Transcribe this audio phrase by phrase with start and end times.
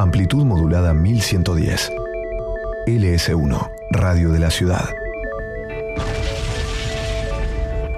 [0.00, 1.92] Amplitud modulada 1110.
[2.86, 4.88] LS1, Radio de la Ciudad.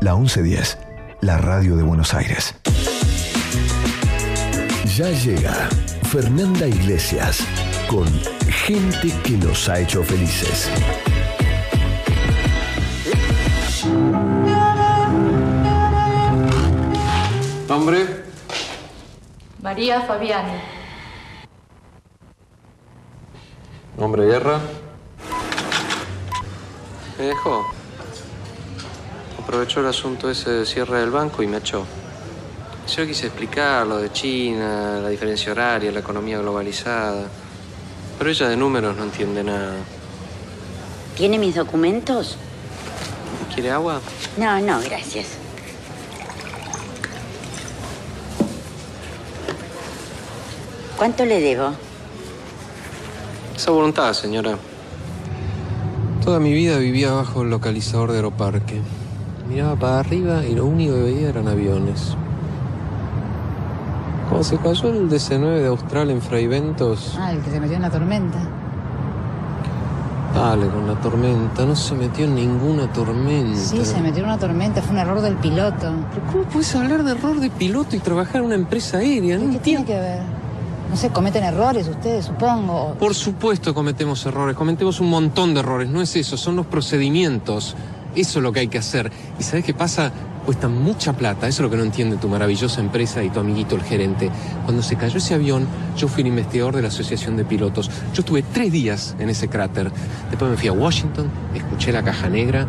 [0.01, 0.79] La 1110,
[1.21, 2.57] la radio de Buenos Aires.
[4.97, 5.53] Ya llega
[6.11, 7.47] Fernanda Iglesias
[7.89, 8.09] con
[8.51, 10.69] gente que nos ha hecho felices.
[17.69, 18.25] ¿Nombre?
[19.63, 20.72] María Fabiani.
[24.13, 24.61] ¿Nombre guerra?
[27.17, 27.65] Me dejó.
[29.43, 31.87] Aprovechó el asunto ese de cierre del banco y me echó.
[32.95, 37.27] Yo quise explicar lo de China, la diferencia horaria, la economía globalizada.
[38.19, 39.77] Pero ella de números no entiende nada.
[41.17, 42.37] ¿Tiene mis documentos?
[43.55, 44.03] ¿Quiere agua?
[44.37, 45.29] No, no, gracias.
[50.99, 51.73] ¿Cuánto le debo?
[53.63, 54.57] Esa voluntad, señora.
[56.25, 58.81] Toda mi vida vivía bajo el localizador de Aeroparque.
[59.49, 62.17] Miraba para arriba y lo único que veía eran aviones.
[64.29, 67.83] Cuando se cayó el DC-9 de Austral en Fraiventos, Ah, el que se metió en
[67.83, 68.39] la tormenta.
[70.35, 73.57] dale con la tormenta, no se metió en ninguna tormenta.
[73.61, 75.93] Sí, se metió en una tormenta, fue un error del piloto.
[76.13, 79.39] ¿Pero cómo puedes hablar de error de piloto y trabajar en una empresa aérea?
[79.39, 80.42] No ¿Qué tiene que ver?
[80.93, 82.97] No sé, cometen errores ustedes, supongo.
[82.99, 87.75] Por supuesto cometemos errores, cometemos un montón de errores, no es eso, son los procedimientos.
[88.15, 89.11] Eso es lo que hay que hacer.
[89.41, 90.13] ¿Y sabes qué pasa?
[90.45, 93.75] Cuesta mucha plata, eso es lo que no entiende tu maravillosa empresa y tu amiguito
[93.75, 94.31] el gerente.
[94.65, 97.91] Cuando se cayó ese avión, yo fui el investigador de la Asociación de Pilotos.
[98.13, 99.91] Yo estuve tres días en ese cráter.
[100.29, 102.67] Después me fui a Washington, escuché la caja negra.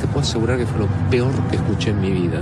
[0.00, 2.40] Te puedo asegurar que fue lo peor que escuché en mi vida.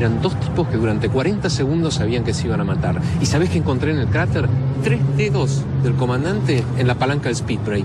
[0.00, 3.02] Eran dos tipos que durante 40 segundos sabían que se iban a matar.
[3.20, 4.48] ¿Y sabes qué encontré en el cráter?
[4.82, 7.84] Tres dedos del comandante en la palanca del speed brake.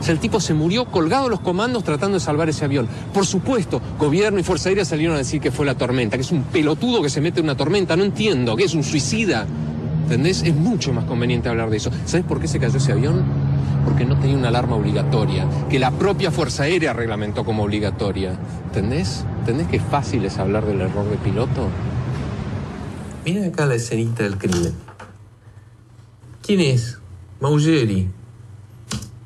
[0.00, 2.88] O sea, el tipo se murió colgado a los comandos tratando de salvar ese avión.
[3.12, 6.32] Por supuesto, gobierno y Fuerza Aérea salieron a decir que fue la tormenta, que es
[6.32, 7.94] un pelotudo que se mete en una tormenta.
[7.94, 9.46] No entiendo, que es un suicida.
[10.04, 10.44] ¿Entendés?
[10.44, 11.90] Es mucho más conveniente hablar de eso.
[12.06, 13.22] ¿Sabes por qué se cayó ese avión?
[13.84, 18.38] Porque no tenía una alarma obligatoria, que la propia Fuerza Aérea reglamentó como obligatoria.
[18.66, 19.24] ¿Entendés?
[19.40, 21.68] ¿Entendés que fácil es hablar del error de piloto?
[23.24, 24.74] Miren acá la escenita del crimen.
[26.42, 26.98] ¿Quién es?
[27.40, 28.10] Maugeri.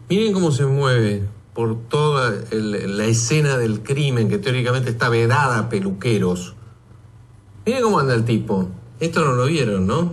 [0.09, 5.69] Miren cómo se mueve por toda la escena del crimen que teóricamente está vedada a
[5.69, 6.55] peluqueros.
[7.67, 8.69] Miren cómo anda el tipo.
[9.01, 10.13] Esto no lo vieron, ¿no?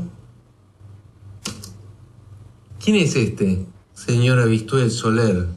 [2.84, 3.66] ¿Quién es este?
[3.96, 5.48] Señora Vistuel Soler.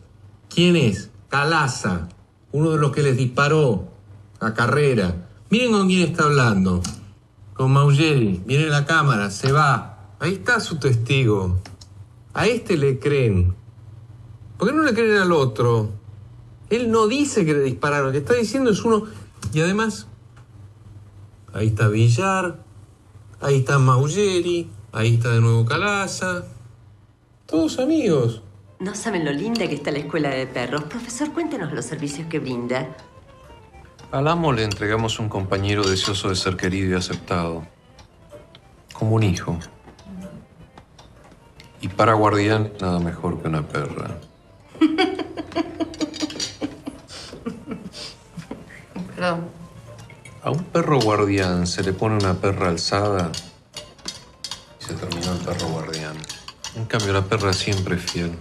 [0.48, 1.10] ¿Quién es?
[1.28, 2.08] Calaza.
[2.52, 3.88] Uno de los que les disparó
[4.38, 5.28] a carrera.
[5.50, 6.80] Miren con quién está hablando.
[7.52, 8.40] Con Maugeri.
[8.46, 10.14] Viene la cámara, se va.
[10.20, 11.60] Ahí está su testigo.
[12.32, 13.56] A este le creen.
[14.56, 15.90] ¿Por qué no le creen al otro?
[16.70, 19.04] Él no dice que le dispararon, lo que está diciendo es uno.
[19.52, 20.06] Y además,
[21.52, 22.62] ahí está Villar,
[23.40, 26.44] ahí está Maugeri, ahí está de nuevo Calaza.
[27.48, 28.42] Todos amigos.
[28.78, 30.84] No saben lo linda que está la escuela de perros.
[30.84, 32.94] Profesor, cuéntenos los servicios que brinda.
[34.12, 37.66] Al amo le entregamos un compañero deseoso de ser querido y aceptado.
[38.92, 39.58] Como un hijo.
[41.80, 44.18] Y para guardián, nada mejor que una perra.
[49.16, 49.48] Perdón.
[50.42, 53.32] A un perro guardián se le pone una perra alzada
[54.78, 56.18] y se terminó el perro guardián.
[56.78, 58.32] En cambio, la perra siempre es fiel.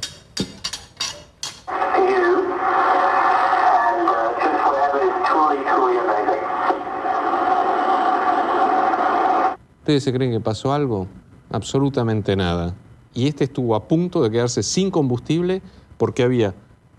[9.80, 11.08] ¿Ustedes se creen que pasó algo?
[11.52, 12.76] Absolutamente nada.
[13.14, 15.62] Y este estuvo a punto de quedarse sin combustible
[15.98, 16.56] porque había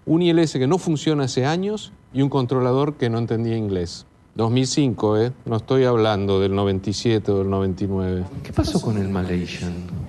[0.06, 4.06] un ILS que no funciona hace años y un controlador que no entendía inglés.
[4.36, 5.32] 2005, ¿eh?
[5.44, 8.24] No estoy hablando del 97 o del 99.
[8.42, 10.07] ¿Qué pasó con el Malaysian?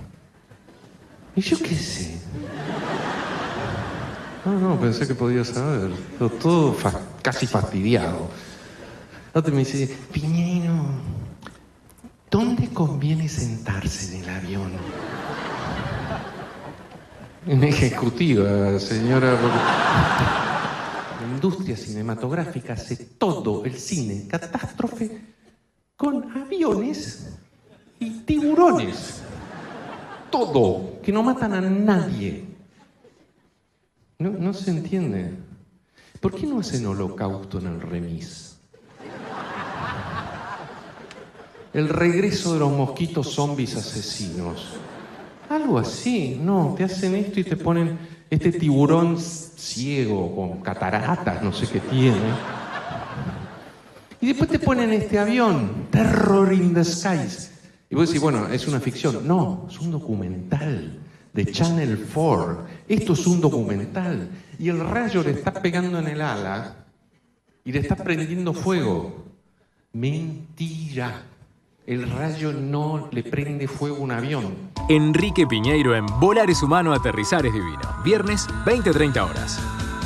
[1.35, 2.17] Y yo qué sé.
[4.45, 5.91] No, no, pensé que podía saber.
[6.17, 8.29] Pero todo fa- casi fastidiado.
[9.33, 10.73] Otro me dice, Piñero,
[12.31, 14.71] ¿dónde conviene sentarse en el avión?
[17.45, 19.33] En ejecutiva, señora.
[21.21, 25.21] La industria cinematográfica hace todo el cine catástrofe
[25.95, 27.29] con aviones
[27.99, 29.21] y tiburones.
[30.29, 32.45] Todo, que no matan a nadie.
[34.19, 35.31] No, se entiende.
[36.19, 38.57] ¿Por qué no hacen holocausto en el remis?
[41.73, 44.73] El regreso de los mosquitos zombies asesinos.
[45.49, 47.97] Algo así, no, te hacen esto y te ponen
[48.29, 52.33] este tiburón ciego con cataratas, no sé qué tiene.
[54.21, 57.58] Y después te ponen este avión, Terror in the Skies.
[57.89, 59.27] Y vos decís, bueno, es una ficción.
[59.27, 61.00] No, es un documental
[61.33, 62.65] de Channel 4.
[62.88, 64.30] Esto es un documental.
[64.59, 66.86] Y el rayo le está pegando en el ala
[67.63, 69.25] y le está prendiendo fuego.
[69.94, 71.24] Mentira.
[71.88, 74.53] El rayo no le prende fuego a un avión.
[74.89, 77.81] Enrique Piñeiro en Volar es humano, aterrizar es divino.
[78.03, 79.59] Viernes, 20-30 horas.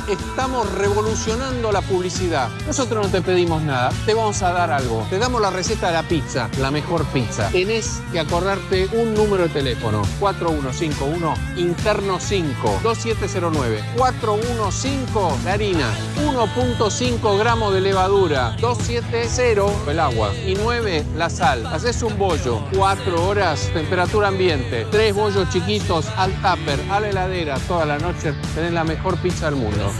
[0.08, 2.50] Estamos revolucionando la publicidad.
[2.66, 5.06] Nosotros no te pedimos nada, te vamos a dar algo.
[5.08, 7.48] Te damos la receta de la pizza, la mejor pizza.
[7.48, 15.90] Tenés que acordarte un número de teléfono, 4151 interno 5 2709 415 la harina,
[16.22, 21.66] 1.5 gramos de levadura, 270 el agua y 9 la sal.
[21.66, 27.58] Haces un bollo, 4 horas, temperatura ambiente, 3 bollos chiquitos al tupper, a la heladera
[27.66, 29.93] toda la noche, tenés la mejor pizza del mundo.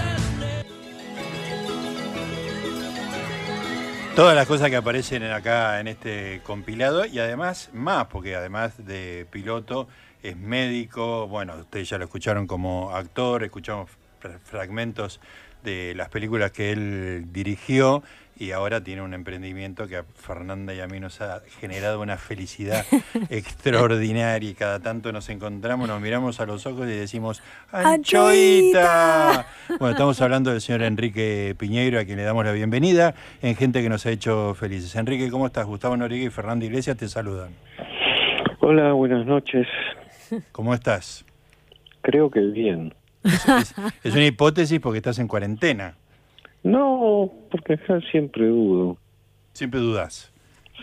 [4.17, 9.27] Todas las cosas que aparecen acá en este compilado y además más, porque además de
[9.29, 9.89] piloto
[10.23, 13.91] es médico, bueno, ustedes ya lo escucharon como actor, escuchamos
[14.21, 15.21] fra- fragmentos
[15.65, 18.05] de las películas que él dirigió
[18.37, 22.17] y ahora tiene un emprendimiento que a Fernanda y a mí nos ha generado una
[22.17, 22.85] felicidad
[23.31, 29.47] extraordinaria y cada tanto nos encontramos, nos miramos a los ojos y decimos ¡Anchoita!
[29.69, 33.83] Bueno, estamos hablando del señor Enrique Piñeiro, a quien le damos la bienvenida en Gente
[33.83, 34.95] que nos ha hecho felices.
[34.97, 35.67] Enrique, ¿cómo estás?
[35.67, 37.51] Gustavo Noriega y Fernanda Iglesias te saludan.
[38.61, 39.67] Hola, buenas noches.
[40.53, 41.25] ¿Cómo estás?
[42.03, 42.95] Creo que bien.
[43.23, 45.95] Es, es una hipótesis porque estás en cuarentena.
[46.65, 48.97] No, porque acá siempre dudo.
[49.53, 50.33] Siempre dudas.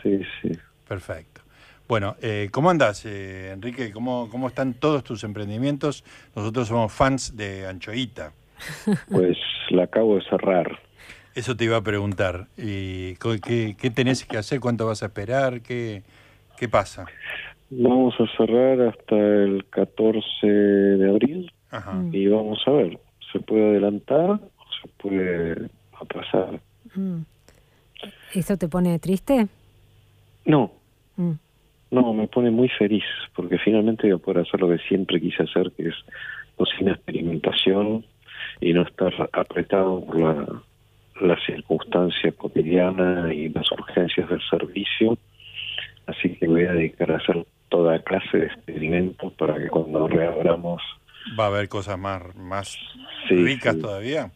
[0.01, 0.51] Sí, sí.
[0.87, 1.41] Perfecto.
[1.87, 3.91] Bueno, eh, ¿cómo andas, eh, Enrique?
[3.91, 6.05] ¿Cómo, ¿Cómo están todos tus emprendimientos?
[6.35, 8.31] Nosotros somos fans de Anchoita.
[9.11, 9.37] Pues
[9.71, 10.79] la acabo de cerrar.
[11.33, 12.47] Eso te iba a preguntar.
[12.57, 14.59] ¿Y qué, qué tenés que hacer?
[14.59, 15.61] ¿Cuánto vas a esperar?
[15.61, 16.03] ¿Qué,
[16.57, 17.05] qué pasa?
[17.71, 22.03] Vamos a cerrar hasta el 14 de abril Ajá.
[22.11, 22.99] y vamos a ver.
[23.31, 24.39] ¿Se puede adelantar
[24.97, 25.69] puede
[25.99, 26.59] atrasar?
[26.95, 27.21] Mm.
[28.33, 29.47] ¿Eso te pone triste?
[30.45, 30.71] No,
[31.17, 31.33] Mm.
[31.91, 33.03] no, me pone muy feliz
[33.35, 35.95] porque finalmente voy a poder hacer lo que siempre quise hacer, que es
[36.55, 38.05] cocina experimentación
[38.61, 40.61] y no estar apretado por la,
[41.21, 45.17] la circunstancia cotidiana y las urgencias del servicio.
[46.07, 50.81] Así que voy a dedicar a hacer toda clase de experimentos para que cuando reabramos,
[51.39, 52.79] ¿Va a haber cosas más, más
[53.29, 53.81] Sí, ricas sí.
[53.81, 54.31] todavía?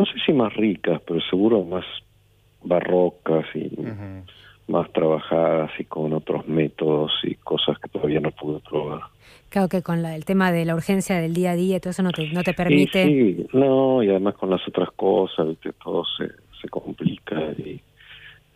[0.00, 1.84] No sé si más ricas, pero seguro más
[2.62, 3.70] barrocas y
[4.68, 9.00] más trabajadas y con otros métodos y cosas que todavía no pude probar.
[9.48, 11.90] Claro que con la- el tema de la urgencia del día a día y todo
[11.90, 13.04] eso no te, no te permite.
[13.06, 15.72] Y sí, no, y además con las otras cosas, ¿viste?
[15.82, 16.26] todo se,
[16.60, 17.80] se complica y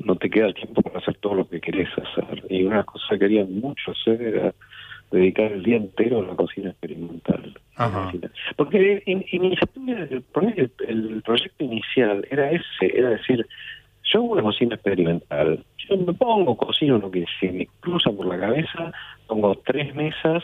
[0.01, 2.45] no te queda tiempo para hacer todo lo que querés hacer.
[2.51, 4.55] Y una cosa que quería mucho hacer era
[5.11, 7.59] dedicar el día entero a la cocina experimental.
[7.77, 8.13] Ajá.
[8.57, 10.25] Porque in- inicialmente, el,
[10.57, 12.65] el, el proyecto inicial era ese,
[12.97, 13.47] era decir,
[14.05, 18.27] yo hago una cocina experimental, yo me pongo, cocino lo que se me cruza por
[18.27, 18.93] la cabeza,
[19.27, 20.43] pongo tres mesas,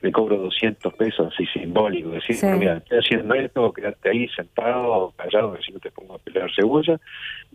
[0.00, 2.46] le cobro 200 pesos así simbólico, decir, Sí.
[2.46, 6.18] "Bueno, mira, estoy haciendo esto, quedarte ahí sentado, callado, que si no te pongo a
[6.18, 7.00] pelar cebolla,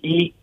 [0.01, 0.33] y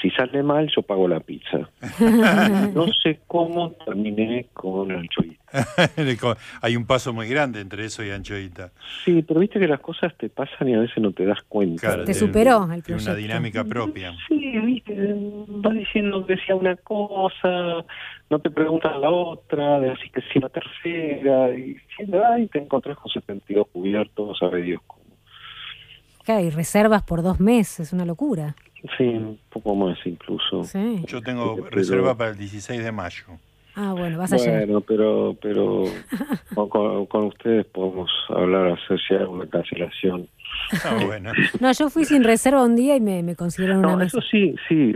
[0.00, 1.68] si sale mal, yo pago la pizza.
[2.74, 5.42] no sé cómo terminé con anchoita.
[6.62, 8.72] Hay un paso muy grande entre eso y Anchoita.
[9.04, 11.80] Sí, pero viste que las cosas te pasan y a veces no te das cuenta.
[11.88, 13.14] Claro, Te superó el Tiene una proyecto.
[13.16, 14.14] dinámica propia.
[14.28, 17.84] Sí, viste, va diciendo que sea una cosa,
[18.30, 22.58] no te preguntan la otra, de así que si la tercera, y diciendo, ay, te
[22.58, 25.02] encontrás con 72 cubiertos, sabe Dios cómo.
[26.24, 28.54] Claro, y reservas por dos meses, es una locura.
[28.98, 30.64] Sí, un poco más incluso.
[30.64, 31.02] Sí.
[31.06, 33.24] Yo tengo Pero- reserva para el 16 de mayo.
[33.74, 34.66] Ah, bueno, vas a llegar.
[34.66, 35.84] Bueno, pero, pero
[37.08, 40.28] con, ustedes podemos hablar, hacer si hay una cancelación.
[40.84, 41.32] Ah, bueno.
[41.60, 44.18] No, yo fui sin reserva un día y me, me consiguieron una No, mesa.
[44.18, 44.94] eso sí, sí,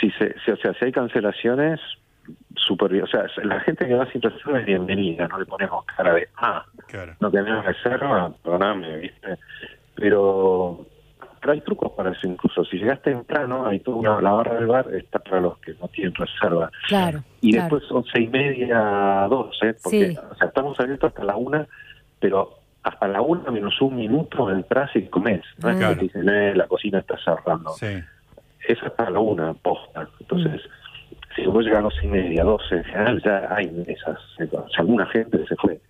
[0.00, 1.78] sí, se- sí, o sea, si hay cancelaciones,
[2.56, 3.04] súper bien.
[3.04, 6.26] O sea, la gente que va sin reserva es bienvenida, no le ponemos cara de,
[6.38, 7.14] ah, Claro.
[7.20, 9.36] no tenemos reserva, perdóname, ¿viste?
[9.94, 10.86] Pero,
[11.48, 12.62] pero hay trucos para eso incluso.
[12.66, 15.88] Si llegas temprano, hay toda una, la barra del bar está para los que no
[15.88, 16.70] tienen reserva.
[16.88, 17.22] Claro.
[17.40, 17.78] Y claro.
[17.78, 20.18] después seis y media, doce, porque Sí.
[20.30, 21.66] o sea, estamos abiertos hasta la una,
[22.20, 25.40] pero hasta la una menos un minuto entras y comes.
[25.62, 25.94] No es que Claro.
[25.96, 27.70] te dicen, eh, la cocina está cerrando.
[27.70, 27.98] Sí.
[28.68, 30.06] Es hasta la una, posta.
[30.20, 30.60] Entonces,
[31.34, 34.18] si vos llegas a las y media, 12, en general ya hay mesas.
[34.38, 35.80] O sea, alguna gente se fue.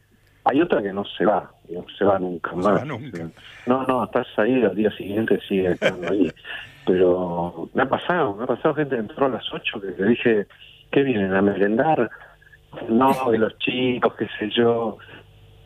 [0.50, 2.80] Hay otra que no se va, no se va nunca No se más.
[2.80, 3.28] va nunca.
[3.66, 6.30] No, no, estás ahí, al día siguiente sigue estando ahí.
[6.86, 10.08] Pero me ha pasado, me ha pasado gente que entró a las 8 que le
[10.10, 10.46] dije,
[10.90, 12.10] ¿qué vienen a merendar?
[12.88, 14.96] No, de los chicos, qué sé yo.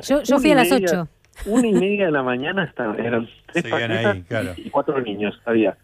[0.00, 1.08] Yo, yo fui a las media- 8.
[1.46, 4.52] Una y media de la mañana estaban, eran tres Seguían paquetas ahí, claro.
[4.56, 5.40] y cuatro niños.
[5.46, 5.76] Había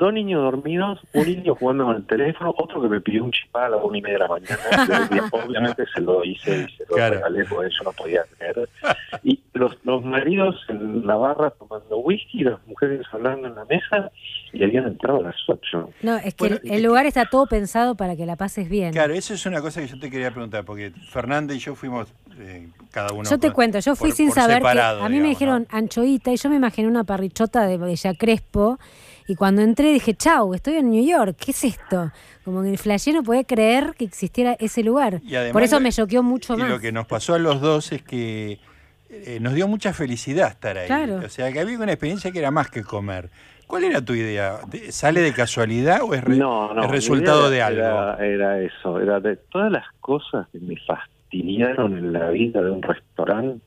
[0.00, 3.66] dos niños dormidos, un niño jugando con el teléfono, otro que me pidió un chipá
[3.66, 5.08] a las una y media de la mañana.
[5.12, 7.14] Y obviamente se lo hice y se lo Claro.
[7.16, 8.68] regalé porque yo no podía creer.
[9.22, 14.10] Y los, los maridos en la barra tomando whisky, las mujeres hablando en la mesa
[14.52, 15.90] y habían entrado a las ocho.
[16.02, 18.92] No, es que Bueno, el, el lugar está todo pensado para que la pases bien.
[18.92, 22.12] Claro, eso es una cosa que yo te quería preguntar, porque Fernanda y yo fuimos
[22.38, 23.28] eh, cada uno.
[23.28, 25.28] Yo te por- cuento, yo fui por- sin por saber separado, que a mí me
[25.28, 28.78] dijeron anchoita y yo me imaginé una parrichota de Bella Crespo
[29.30, 32.10] y cuando entré dije, chau, estoy en New York, ¿qué es esto?
[32.44, 35.20] Como que el flashé no podía creer que existiera ese lugar.
[35.24, 36.68] Y además Por eso me choqueó mucho y más.
[36.70, 38.58] lo que nos pasó a los dos es que
[39.08, 40.86] eh, nos dio mucha felicidad estar ahí.
[40.86, 41.20] Claro.
[41.24, 43.28] O sea, que había una experiencia que era más que comer.
[43.66, 44.58] ¿Cuál era tu idea?
[44.66, 46.82] ¿De- ¿Sale de casualidad o es, re- No, no.
[46.82, 47.80] es mi resultado de algo?
[47.80, 52.70] Era, era eso, era de todas las cosas que me fastidiaron en la vida de
[52.70, 53.60] un restaurante,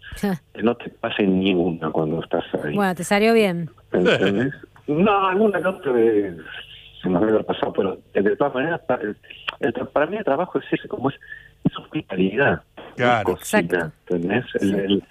[0.53, 2.75] que no te pase ni una cuando estás ahí.
[2.75, 3.70] bueno, te salió bien.
[3.93, 4.53] ¿Entendés?
[4.88, 6.36] no, alguna que otra vez
[7.02, 10.60] se me había pasado, pero eh, de todas maneras, pa- el- para mí el trabajo
[10.60, 11.16] es ese, como es,
[11.63, 12.62] es hospitalidad.
[12.96, 13.36] Claro.
[13.36, 13.92] cocina.
[14.10, 14.70] El, Sí.
[14.72, 15.04] el,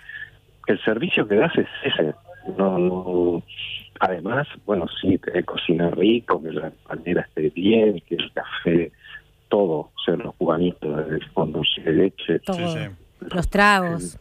[0.69, 2.15] el servicio que das es ese.
[2.57, 3.43] No, no-
[4.01, 8.91] además, bueno, sí, que cocinar rico, que la panera esté bien, que el café,
[9.49, 12.39] todo, o sea, los cubanitos, el fondo de leche.
[12.41, 12.57] Todo.
[12.57, 13.27] Sí, sí.
[13.35, 14.19] Los tragos.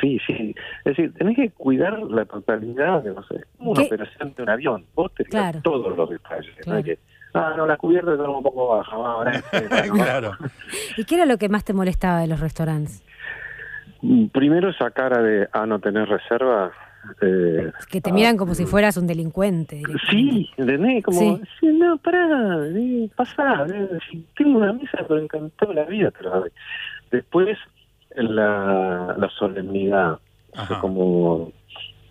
[0.00, 0.54] Sí, sí.
[0.84, 3.86] Es decir, tenés que cuidar la totalidad de, no sé, como una ¿Qué?
[3.88, 4.84] operación de un avión.
[4.94, 5.60] Vos tenés Claro.
[5.62, 6.54] todos los detalles.
[6.66, 6.98] No que,
[7.34, 8.94] ah, no, la cubierta está un poco baja.
[8.96, 10.32] ahora este, claro.
[10.96, 13.02] ¿Y qué era lo que más te molestaba de los restaurantes?
[14.00, 16.72] Mm, Primero esa cara de, ah, no tenés reserva.
[17.20, 19.82] Eh, Que te ah, miran como si fueras un delincuente.
[20.10, 21.02] Sí, ¿entendés?
[21.04, 21.42] Como, Sí.
[21.60, 23.98] sí, no, pará, eh, pasá, eh,
[24.36, 26.12] tengo una mesa, pero encantó la vida.
[26.22, 26.50] doy.
[27.10, 27.58] Después,
[28.16, 30.12] la, la solemnidad.
[30.52, 30.80] O sea, Ajá.
[30.80, 31.52] como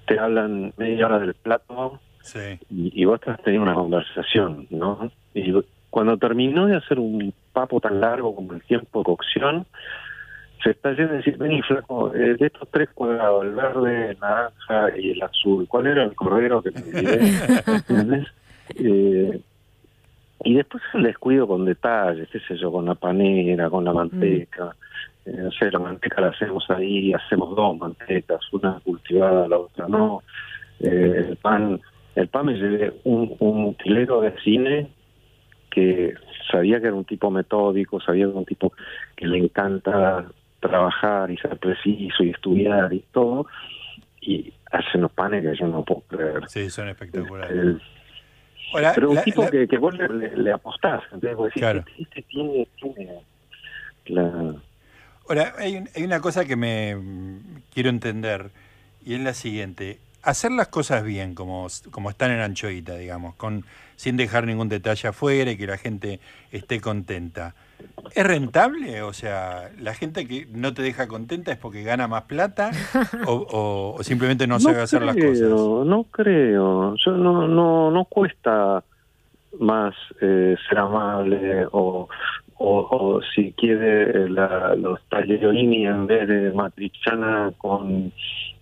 [0.08, 2.60] te hablan media hora del plato Sí.
[2.70, 5.12] y, y vos estás teniendo una conversación, ¿no?
[5.34, 5.54] Y
[5.90, 9.66] cuando terminó de hacer un papo tan largo como el tiempo de cocción,
[10.64, 14.20] se está yendo a decir, vení flaco, eh, de estos tres cuadrados, el verde, el
[14.20, 18.28] naranja y el azul, ¿cuál era el cordero que me.
[18.76, 19.42] Eh,
[20.46, 24.76] y después el descuido con detalles, qué sé yo, con la panera, con la manteca.
[25.26, 29.88] Eh, no sé, la manteca la hacemos ahí, hacemos dos mantecas, una cultivada, la otra
[29.88, 30.24] no.
[30.80, 31.80] Eh, el pan,
[32.16, 34.90] el pan me llevé un, un utilero de cine
[35.70, 36.14] que
[36.52, 38.74] sabía que era un tipo metódico, sabía que era un tipo
[39.16, 40.26] que le encanta
[40.60, 43.46] trabajar y ser preciso y estudiar y todo,
[44.22, 46.48] y hace unos panes que yo no puedo creer.
[46.48, 47.52] Sí, son espectaculares.
[47.52, 47.82] El-
[48.96, 51.36] pero un la- tipo la- que, que vos le, le- le apostás, ¿entendés?
[51.36, 51.80] Vos decís, Claro.
[51.80, 53.20] este, este tiene, tiene
[54.08, 54.56] la...
[55.28, 57.40] Ahora, hay, un- hay una cosa que me mm,
[57.74, 58.52] quiero entender
[59.06, 60.00] y es la siguiente.
[60.24, 65.08] Hacer las cosas bien, como, como están en Anchoita, digamos, con, sin dejar ningún detalle
[65.08, 66.20] afuera y que la gente
[66.52, 67.56] esté contenta.
[68.14, 69.02] ¿Es rentable?
[69.02, 72.70] O sea, ¿la gente que no te deja contenta es porque gana más plata
[73.26, 75.50] o, o- o simplemente no, sabe hacer las cosas?
[75.88, 78.84] No creo, yo no, no, no cuesta
[79.60, 82.08] más eh, ser amable o,
[82.64, 88.12] o, o si quiere la, los taglierini en vez de matriciana con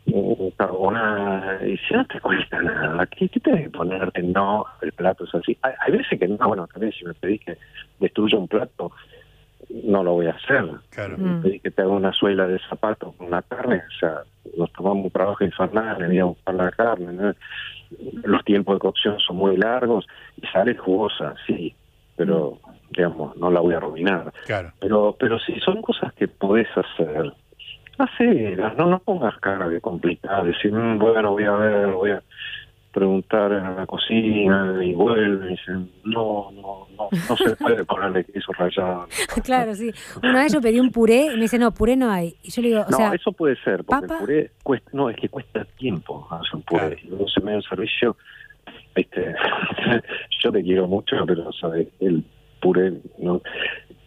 [0.05, 4.23] eh, carbonara y si no te cuesta nada ¿qué, qué tenés que ponerte?
[4.23, 7.41] no, el plato es así hay, hay veces que no, bueno también si me pedís
[7.45, 7.57] que
[7.99, 8.91] destruya un plato
[9.83, 11.17] no lo voy a hacer Claro.
[11.17, 11.41] me Mm.
[11.43, 14.21] pedís que te haga una suela de zapato con la carne o sea
[14.57, 17.33] nos tomamos un trabajo infernal en ir a buscar la carne ¿no?
[18.23, 20.07] los tiempos de cocción son muy largos
[20.41, 21.73] y sale jugosa, sí,
[22.15, 22.59] pero
[22.91, 24.31] digamos, no la voy a arruinar.
[24.45, 24.71] Claro.
[24.79, 27.33] Pero pero si son cosas que podés hacer,
[27.97, 32.21] hacelas, no, no pongas cara de complicada, decir, "Mm, bueno, voy a ver, voy a
[32.91, 38.25] preguntar en la cocina y vuelve y dicen, no, no, no, no se puede ponerle
[38.25, 39.07] queso rallado.
[39.43, 39.91] claro, sí.
[40.23, 42.35] Una vez yo pedí un puré y me dice, no, puré no hay.
[42.41, 44.15] Y yo le digo, o no, sea, eso puede ser, porque papa.
[44.15, 46.97] el puré cuesta, no, es que cuesta tiempo hacer un puré.
[47.03, 48.17] Y uno se me da un servicio,
[48.95, 49.35] viste,
[50.43, 52.23] yo te quiero mucho, pero sabes, el
[52.61, 53.41] puré, no.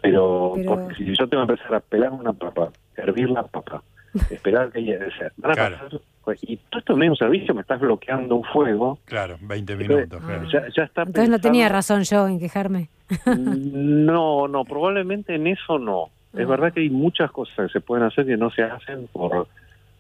[0.01, 3.83] Pero, Pero- porque si yo tengo que empezar a pelar una papa, hervir la papa,
[4.31, 5.77] esperar que ella, o sea, van a Claro.
[5.77, 6.01] pasar
[6.43, 8.99] y todo esto es un servicio, me estás bloqueando un fuego.
[9.07, 10.23] Claro, 20 Entonces, minutos.
[10.25, 10.45] claro.
[10.53, 12.89] Ya, ya está Entonces no tenía razón yo en quejarme.
[13.27, 16.09] No, no, probablemente en eso no.
[16.33, 16.49] Es Ah.
[16.49, 19.47] verdad que hay muchas cosas que se pueden hacer que no se hacen por,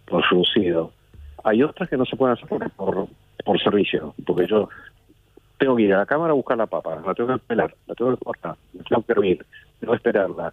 [0.06, 0.92] por reducido.
[1.44, 3.06] Hay otras que no se pueden hacer por, por,
[3.44, 4.68] por servicio, porque yo
[5.64, 7.95] tengo que ir a la cámara a buscar la papa, la tengo que pelar, la
[7.95, 9.47] tengo que cortar, la tengo que hervir,
[9.81, 10.52] tengo que esperarla.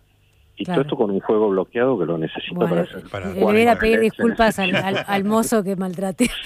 [0.56, 0.82] Y Claro.
[0.82, 3.04] todo esto con un fuego bloqueado que lo necesito Bueno, para hacer.
[3.10, 6.30] Para- le voy a ir a pedir disculpas al, al- al mozo que maltraté.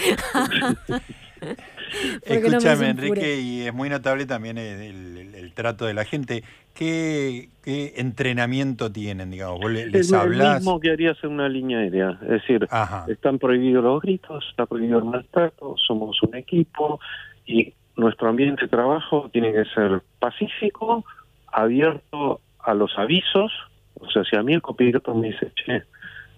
[1.43, 2.89] No Escúchame.
[2.89, 4.81] Enrique, y es muy notable también el,
[5.17, 6.43] el- el trato de la gente.
[6.73, 9.59] ¿Qué, qué entrenamiento tienen, digamos?
[9.59, 10.55] ¿Vos le- les el, el hablás?
[10.61, 12.17] mismo que harías en una línea aérea.
[12.23, 16.99] Es decir, Ajá, están prohibidos los gritos, está prohibido el maltrato, somos un equipo
[17.45, 21.05] y nuestro ambiente de trabajo tiene que ser pacífico,
[21.51, 23.51] abierto a los avisos.
[23.99, 25.83] O sea, si a mí el copiloto me dice, che,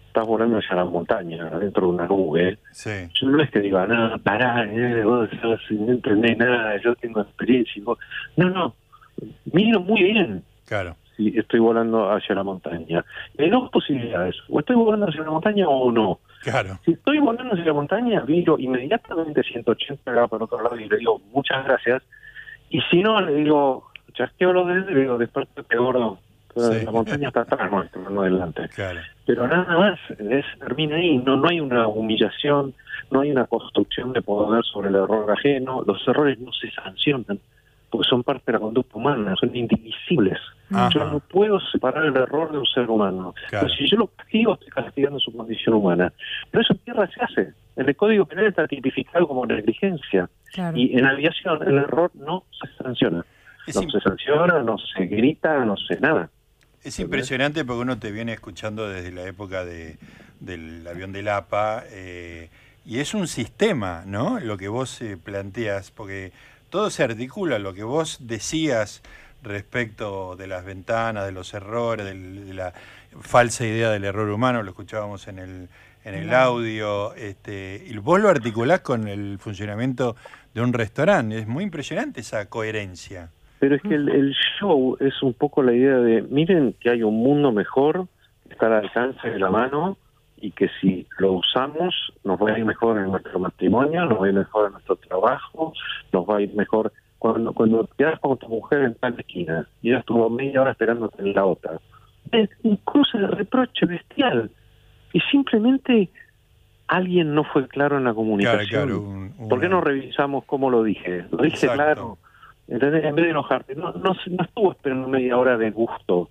[0.07, 3.85] estás volando hacia la montaña, adentro de una nube, sí, yo no es que diga,
[3.87, 7.73] no, pará, eh, vos sos- no entendés nada, yo tengo experiencia.
[7.79, 7.99] y vos-".
[8.35, 8.75] No, no,
[9.51, 10.95] miro muy bien claro.
[11.15, 13.03] si estoy volando hacia la montaña.
[13.37, 16.19] Hay dos posibilidades, o estoy volando hacia la montaña o no.
[16.41, 20.79] Claro, Si estoy volando hacia la montaña, miro inmediatamente 180 grados para el otro lado
[20.79, 22.03] y le digo muchas gracias.
[22.69, 26.19] Y si no, le digo, chasqueo los dedos y le digo, despertate gordo.
[26.55, 26.85] Sí.
[26.85, 28.69] La montaña está atrás nuestro, no adelante.
[28.69, 29.01] claro.
[29.25, 31.17] Pero nada más, es, termina ahí.
[31.17, 32.73] No, no hay una humillación,
[33.11, 35.83] no hay una construcción de poder sobre el error ajeno.
[35.85, 37.39] Los errores no se sancionan
[37.89, 40.39] porque son parte de la conducta humana, son indivisibles.
[40.71, 40.89] Ajá.
[40.93, 43.33] Yo no puedo separar el error de un ser humano.
[43.49, 43.67] Claro.
[43.67, 46.11] Entonces, si yo lo castigo, estoy castigando su condición humana.
[46.49, 47.53] Pero eso en tierra se hace.
[47.75, 50.29] En el Código Penal está tipificado como negligencia.
[50.53, 50.77] Claro.
[50.77, 53.25] Y en aviación el error no se sanciona.
[53.67, 56.29] Es, No se sanciona, no se grita, no se nada.
[56.83, 59.97] es impresionante porque uno te viene escuchando desde la época de,
[60.39, 62.49] del avión del APA eh,
[62.85, 64.39] y es un sistema, ¿no?
[64.39, 66.31] Lo que vos eh, planteas, porque
[66.69, 69.01] todo se articula, lo que vos decías
[69.45, 72.73] respecto de las ventanas, de los errores, del- de la
[73.21, 75.69] falsa idea del error humano, lo escuchábamos en el,
[76.03, 80.15] en el audio, este, y vos lo articulás con el funcionamiento
[80.53, 83.29] de un restaurante, es muy impresionante esa coherencia.
[83.59, 87.03] Pero es que el, el show es un poco la idea de, miren que hay
[87.03, 88.07] un mundo mejor,
[88.47, 89.97] que está al alcance de la mano
[90.37, 94.25] y que si lo usamos nos va a ir mejor en nuestro matrimonio, nos va
[94.25, 95.73] a ir mejor en nuestro trabajo,
[96.11, 99.67] nos va a ir mejor cuando cuando te quedas con tu mujer en tal esquina
[99.81, 101.79] y ella estuvo media hora esperándote en la otra.
[102.31, 104.49] Es un cruce de reproche bestial
[105.13, 106.09] y simplemente
[106.87, 108.65] alguien no fue claro en la comunicación.
[108.67, 109.01] Claro, claro.
[109.39, 111.25] un- ¿Por qué no revisamos cómo lo dije?
[111.31, 111.75] Lo dije Exacto.
[111.75, 112.17] claro.
[112.67, 113.05] ¿Entendés?
[113.05, 113.75] En vez de enojarte.
[113.75, 116.29] No, no, no estuvo esperando media hora de gusto.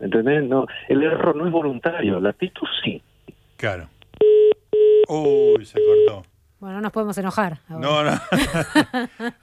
[0.00, 0.44] ¿Entendés?
[0.44, 2.18] No, el error no es voluntario.
[2.20, 3.02] La actitud sí.
[3.56, 3.88] Claro.
[5.08, 6.24] Uy, se cortó.
[6.58, 7.60] Bueno, no nos podemos enojar.
[7.68, 7.80] ahora.
[7.80, 8.20] No, no.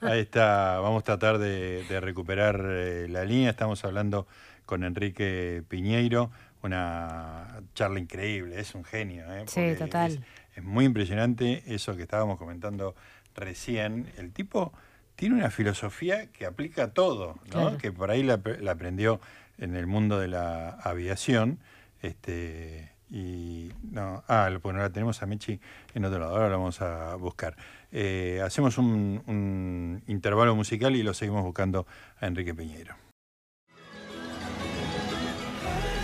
[0.00, 0.80] Ahí está.
[0.80, 3.50] Vamos a tratar de, de recuperar eh, la línea.
[3.50, 4.26] Estamos hablando
[4.66, 6.30] con Enrique Piñeiro.
[6.62, 8.58] Una charla increíble.
[8.58, 9.32] Es un genio.
[9.32, 9.44] ¿eh?
[9.46, 10.12] Sí, total.
[10.12, 10.20] Es,
[10.56, 12.94] es muy impresionante eso que estábamos comentando
[13.36, 14.10] recién.
[14.16, 14.72] El tipo
[15.14, 17.50] tiene una filosofía que aplica a todo, ¿no?
[17.50, 17.78] Claro.
[17.78, 19.20] Que por ahí la, la aprendió
[19.58, 21.60] en el mundo de la aviación.
[22.02, 25.60] Este, y no, ah, bueno, la tenemos a Mechi
[25.94, 27.56] en otro lado, ahora la vamos a buscar.
[27.92, 31.86] Eh, hacemos un, un intervalo musical y lo seguimos buscando
[32.20, 32.94] a Enrique Piñeiro.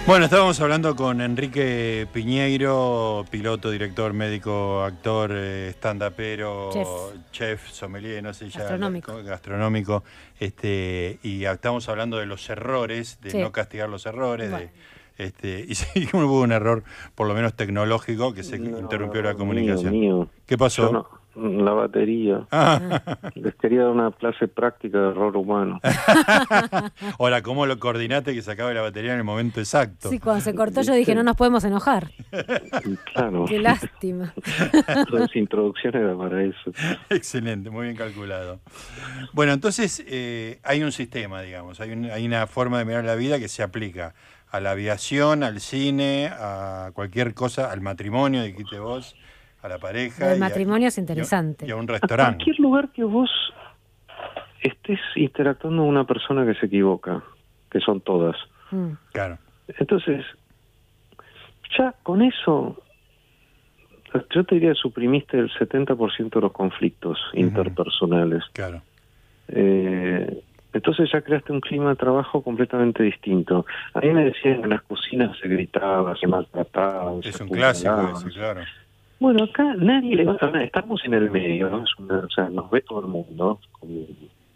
[0.06, 6.88] Bueno, estábamos hablando con Enrique Piñeiro, piloto, director, médico, actor, eh, stand-upero, Chef.
[7.30, 8.60] chef, sommelier, no sé ya.
[8.60, 9.22] Gastronómico.
[9.22, 10.02] Gastronómico.
[10.40, 13.38] Este, y estamos hablando de los errores, de Sí.
[13.38, 14.66] no castigar los errores, Bueno.
[14.66, 14.72] de,
[15.24, 16.82] este, y sí, hubo un error,
[17.14, 19.92] por lo menos tecnológico, que se No, interrumpió la comunicación.
[19.92, 20.28] mío.
[20.46, 20.86] ¿Qué pasó?
[20.86, 22.44] Yo no- la batería.
[22.50, 23.02] Ah,
[23.36, 25.78] Les quería dar una clase práctica de error humano.
[27.20, 30.08] Ahora, ¿cómo lo coordinaste que se acabe la batería en el momento exacto?
[30.10, 32.10] Sí, cuando se cortó yo dije, no nos podemos enojar.
[33.14, 33.44] claro.
[33.46, 34.34] Qué lástima.
[35.34, 36.72] Introducción era para eso.
[37.10, 38.60] Excelente, muy bien calculado.
[39.32, 43.14] Bueno, entonces eh, hay un sistema, digamos, hay, un- hay una forma de mirar la
[43.14, 44.14] vida que se aplica
[44.50, 49.14] a la aviación, al cine, a cualquier cosa, al matrimonio, dijiste vos,
[49.62, 50.32] a la pareja.
[50.32, 51.66] A- matrimonio es y a- interesante.
[51.66, 52.36] Y a un A restaurante.
[52.44, 53.30] cualquier lugar que vos
[54.62, 57.22] estés interactuando con una persona que se equivoca,
[57.70, 58.36] que son todas.
[58.70, 58.90] Mm.
[59.12, 59.38] Claro,
[59.78, 60.24] Entonces,
[61.78, 62.82] ya con eso,
[64.34, 68.42] yo te diría suprimiste el 70% de los conflictos interpersonales.
[68.52, 68.82] claro.
[69.52, 73.66] Eh, entonces ya creaste un clima de trabajo completamente distinto.
[73.94, 77.12] A mí me decían que en las cocinas se gritaba, se maltrataba.
[77.22, 78.60] Es se un clásico ese, claro.
[79.18, 81.84] Bueno, acá nadie le va a nada, estamos en el medio, ¿no?
[81.84, 83.90] Es una- o sea, nos ve todo el mundo, con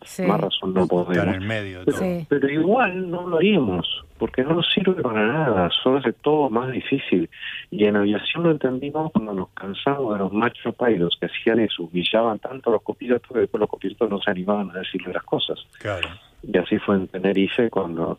[0.05, 0.23] Sí.
[0.23, 1.17] más razón no podemos.
[1.17, 2.07] En el medio de Pero, todo.
[2.09, 2.27] Sí.
[2.29, 6.71] pero igual no lo haríamos, porque no nos sirve para nada, solo hace todo más
[6.73, 7.29] difícil.
[7.71, 11.85] Y en aviación lo entendimos cuando nos cansamos de los macho pilots que hacían eso,
[11.85, 15.25] humillaban tanto a los copilotos que después los copilotos no se animaban a decirle las
[15.25, 15.59] cosas.
[15.81, 16.09] Claro.
[16.43, 18.19] Y así fue en Tenerife cuando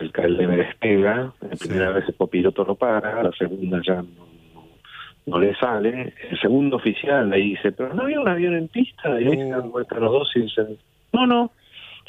[0.00, 1.68] el KLM despega, la Sí.
[1.68, 4.02] primera vez el copiloto lo para, la segunda ya no,
[4.54, 4.66] no-
[5.26, 9.20] no le sale, el segundo oficial le dice, pero no había un avión en pista,
[9.20, 10.78] y ahí se dan vuelta los dos y dicen,
[11.12, 11.50] no, no,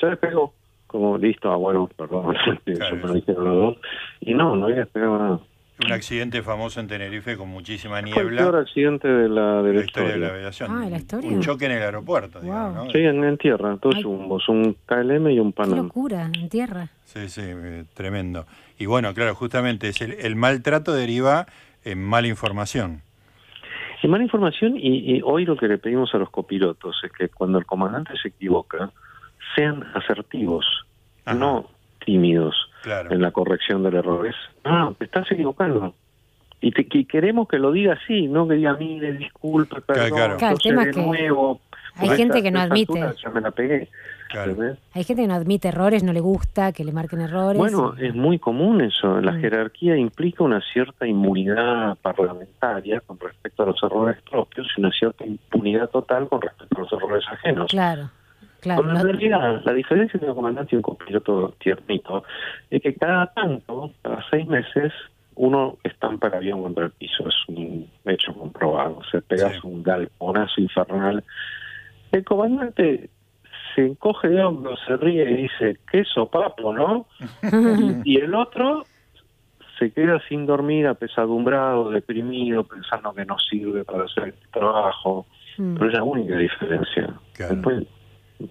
[0.02, 0.54] ya despegó.
[0.88, 2.36] Como listo, ah, bueno, perdón,
[2.66, 3.78] eso me lo dijeron los dos.
[4.20, 5.40] Y no, no había despegado nada.
[5.84, 8.60] Un accidente famoso en Tenerife con muchísima Fue el peor niebla.
[8.60, 10.30] accidente de la, de la La historia de la historia.
[10.30, 10.70] aviación.
[10.72, 11.30] Ah, ¿la historia?
[11.32, 12.92] Un choque en el aeropuerto, digamos, ¿no?
[12.92, 14.04] Sí, en, en tierra, dos Ay.
[14.06, 15.78] un KLM y un Qué Panam.
[15.78, 16.90] locura, en tierra.
[17.06, 18.46] Sí, sí, eh, tremendo.
[18.78, 21.48] Y bueno, claro, justamente es el, el maltrato deriva
[21.84, 23.02] en mala información.
[24.04, 27.30] Y mala información, y, y hoy lo que le pedimos a los copilotos es que
[27.30, 28.90] cuando el comandante se equivoca,
[29.56, 30.66] sean asertivos,
[31.26, 31.38] Ajá.
[31.38, 31.68] no
[32.04, 33.12] tímidos Claro.
[33.12, 34.26] en la corrección del error.
[34.26, 35.94] Es, ah, te estás equivocando.
[36.62, 40.38] Y, te, y queremos que lo diga así, no que diga, mire, disculpe, perdón, claro.
[40.38, 41.62] Claro, el yo sé tema de es que nuevo.
[41.98, 42.92] hay gente esta- que no admite.
[42.94, 43.88] altura Ya me la pegué.
[44.32, 44.56] Claro.
[44.94, 47.58] Hay gente que no admite errores, no le gusta que le marquen errores.
[47.58, 49.20] Bueno, es muy común eso.
[49.22, 49.42] La Mm.
[49.42, 55.26] jerarquía implica una cierta inmunidad parlamentaria con respecto a los errores propios y una cierta
[55.26, 57.68] impunidad total con respecto a los errores ajenos.
[57.72, 58.10] Claro,
[58.62, 58.84] claro.
[58.84, 62.24] Cuando en no- realidad la diferencia entre un comandante y un copiloto tiernito
[62.70, 64.94] es que cada tanto, cada seis meses,
[65.36, 67.28] uno estampa el avión contra el piso.
[67.28, 68.98] Es un hecho comprobado.
[68.98, 69.60] O sea, pegas Sí.
[69.64, 71.24] un galponazo infernal.
[72.12, 73.10] El comandante
[73.76, 77.08] se encoge de hombros, se ríe y dice, qué sopapo, ¿no?
[78.04, 78.86] y, y el otro
[79.80, 85.26] se queda sin dormir, apesadumbrado, deprimido, pensando que no sirve para hacer el trabajo.
[85.58, 85.74] Mm.
[85.76, 87.14] Pero es la única diferencia.
[87.34, 87.56] Claro.
[87.56, 87.84] Después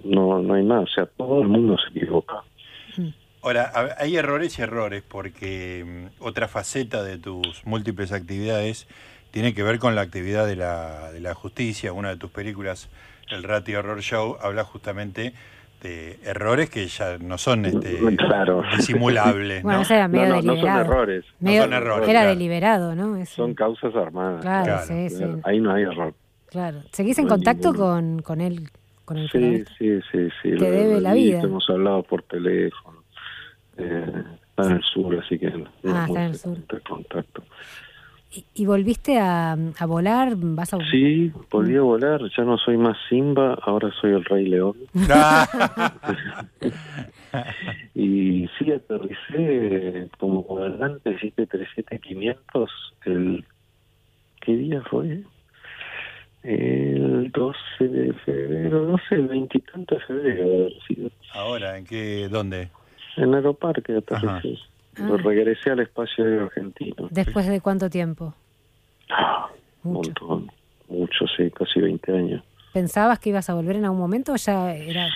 [0.05, 0.83] no, no hay más.
[0.85, 2.43] O sea, todo el mundo se equivoca.
[3.43, 8.87] Ahora, a- hay errores y errores porque mm, otra faceta de tus múltiples actividades
[9.31, 11.93] tiene que ver con la actividad de la, de la justicia.
[11.93, 12.91] Una de tus películas,
[13.31, 15.33] El Ratio Horror Show, habla justamente
[15.83, 18.63] de errores que ya no son este, Claro.
[18.77, 19.63] disimulables.
[19.63, 19.83] Bueno, ¿no?
[19.83, 20.81] eso era medio no, no, no son deliberado.
[20.85, 21.25] errores.
[21.41, 22.29] Medio- son errores, Era claro.
[22.31, 23.17] deliberado, ¿no?
[23.17, 23.35] Eso.
[23.37, 24.43] Son causas armadas.
[24.43, 25.25] Claro, Claro, sí, sí.
[25.45, 26.15] Ahí no hay error.
[26.51, 26.83] Claro.
[26.93, 28.69] ¿Seguís en No contacto con, con él?
[29.07, 30.57] Con el Sí, sí, sí, sí.
[30.57, 31.35] Te debe la vida.
[31.37, 32.99] visto, Hemos hablado por teléfono.
[33.79, 36.59] Eh, está en el sur, así que no Ah, es está en el sur.
[36.87, 37.43] contacto.
[38.33, 40.35] ¿Y, y volviste a, a volar?
[40.37, 42.21] ¿Vas a Sí, volví a volar.
[42.37, 44.77] Ya no soy más Simba, ahora soy el Rey León.
[47.95, 52.69] Y sí, aterricé como comandante 737-500
[53.05, 53.45] el...
[54.41, 55.23] ¿Qué día fue?
[56.43, 61.11] El 12 de febrero, no sé, el veintitanto de febrero haber sido.
[61.35, 62.29] Ahora, ¿en qué?
[62.31, 62.71] ¿Dónde?
[63.17, 64.55] En Aeroparque aterricé.
[64.55, 64.70] Ajá.
[65.01, 65.17] Ah.
[65.23, 67.09] regresé al espacio aéreo argentino.
[67.11, 68.35] ¿Después de cuánto tiempo?
[69.11, 69.49] Ah,
[69.85, 70.51] un montón.
[70.89, 72.45] Mucho, sí, casi 20 años.
[72.73, 75.09] ¿Pensabas que ibas a volver en algún momento o ya era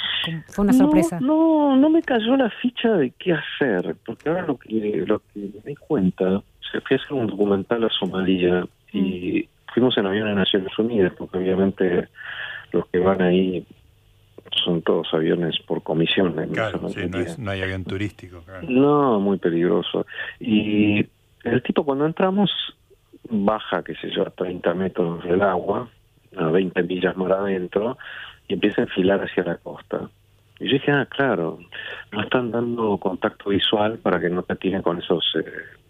[0.48, 1.20] fue una sorpresa?
[1.20, 5.20] No, no, no me cayó la ficha de qué hacer, porque ahora lo que, lo
[5.20, 6.42] que me di cuenta,
[6.72, 11.12] se fui a hacer un documental a Somalia y fuimos en avión a Naciones Unidas,
[11.16, 12.08] porque obviamente
[12.72, 13.64] los que van ahí
[14.64, 16.38] son todos aviones por comisión.
[16.38, 17.20] en Claro, sí, no, mayoría.
[17.32, 18.42] es- no hay avión turístico.
[18.44, 18.66] claro.
[18.68, 20.06] No, muy peligroso.
[20.40, 21.06] Y
[21.44, 22.50] el tipo cuando entramos
[23.30, 25.88] baja, qué sé yo, a 30 metros del agua,
[26.36, 27.96] a 20 millas más adentro,
[28.48, 30.08] y empieza a enfilar hacia la costa.
[30.60, 31.58] Y yo dije, ah, claro,
[32.12, 35.44] no están dando contacto visual para que no te tiren con esos eh,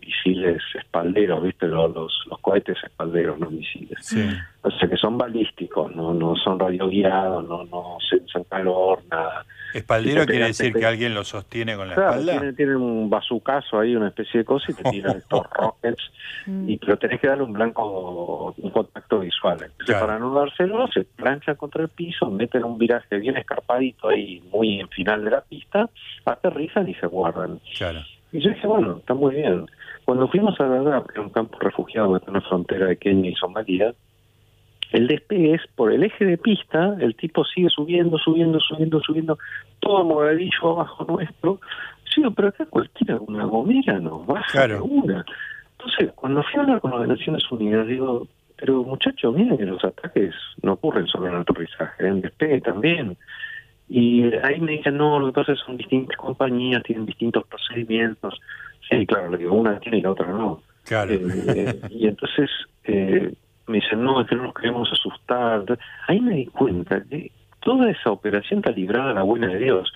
[0.04, 1.66] misiles espalderos, ¿viste?
[1.66, 3.98] Los, los, los cohetes espalderos, no misiles.
[4.00, 4.24] Sí.
[4.62, 9.44] O sea, que son balísticos, no no son radioguiados, no, no sensan calor, nada.
[9.74, 12.32] Espaldero Si quiere decir que alguien lo sostiene con la Claro, espalda.
[12.32, 16.02] tienen, tienen un bazucazo ahí, una especie de cosa, y te tiran estos rockets,
[16.46, 16.68] Mm.
[16.68, 19.54] y, pero tenés que darle un blanco, un contacto visual.
[19.54, 20.06] Entonces, Claro.
[20.06, 24.78] para no dárselo, se planchan contra el piso, meten un viraje bien escarpadito ahí, muy
[24.80, 25.88] en final de la pista,
[26.26, 27.60] aterrizan y se guardan.
[27.78, 28.00] Claro.
[28.32, 29.64] Y yo dije, bueno, está muy bien.
[30.04, 32.96] Cuando fuimos a Dadaab, que es un campo refugiado que está en la frontera de
[32.96, 33.94] Kenia y Somalia,
[34.92, 39.38] el despegue es por el eje de pista, el tipo sigue subiendo, subiendo, subiendo, subiendo,
[39.80, 41.60] todo moradillo abajo nuestro.
[42.14, 44.84] Sí, pero acá cualquiera, una gomera nos baja Claro.
[44.84, 45.24] una.
[45.78, 49.84] Entonces, cuando fui a hablar con las Naciones Unidas, digo, pero muchachos, miren que los
[49.84, 53.16] ataques no ocurren solo en el aterrizaje, en despegue también.
[53.88, 57.46] Y ahí me dicen, no, lo que pasa es que son distintas compañías, tienen distintos
[57.46, 58.40] procedimientos.
[58.88, 60.62] Sí, claro, le digo, una tiene y la otra no.
[60.84, 61.12] Claro.
[61.12, 62.50] Eh, y entonces,
[62.84, 63.32] eh,
[63.66, 65.64] me dicen, no, es que no nos queremos asustar.
[66.08, 69.92] Ahí me di cuenta que toda esa operación está librada a la buena de Dios.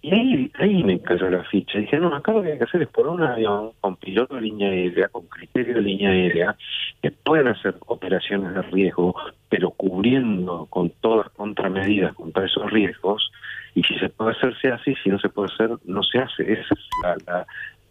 [0.00, 1.78] Y ahí, ahí me cayó la ficha.
[1.78, 4.42] Dije, no, acá lo que hay que hacer es por un avión con piloto de
[4.42, 6.56] línea aérea, con criterio de línea aérea,
[7.02, 9.14] que puedan hacer operaciones de riesgo,
[9.48, 13.30] pero cubriendo con todas contramedidas contra esos riesgos.
[13.74, 16.18] Y si se puede hacer, se hace, y si no se puede hacer, no se
[16.18, 16.52] hace.
[16.52, 17.46] Esa es la, la,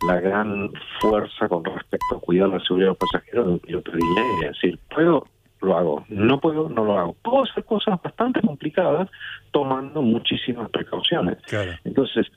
[0.08, 3.92] la gran fuerza con respecto a cuidar la seguridad de los pasajeros de un piloto
[3.92, 4.52] de línea aérea.
[4.52, 5.26] Es decir, puedo
[5.68, 6.06] lo hago.
[6.10, 7.14] No puedo, no lo hago.
[7.22, 9.10] Puedo hacer cosas bastante complicadas
[9.52, 11.38] tomando muchísimas precauciones.
[11.46, 11.74] Claro.
[11.84, 12.28] Entonces,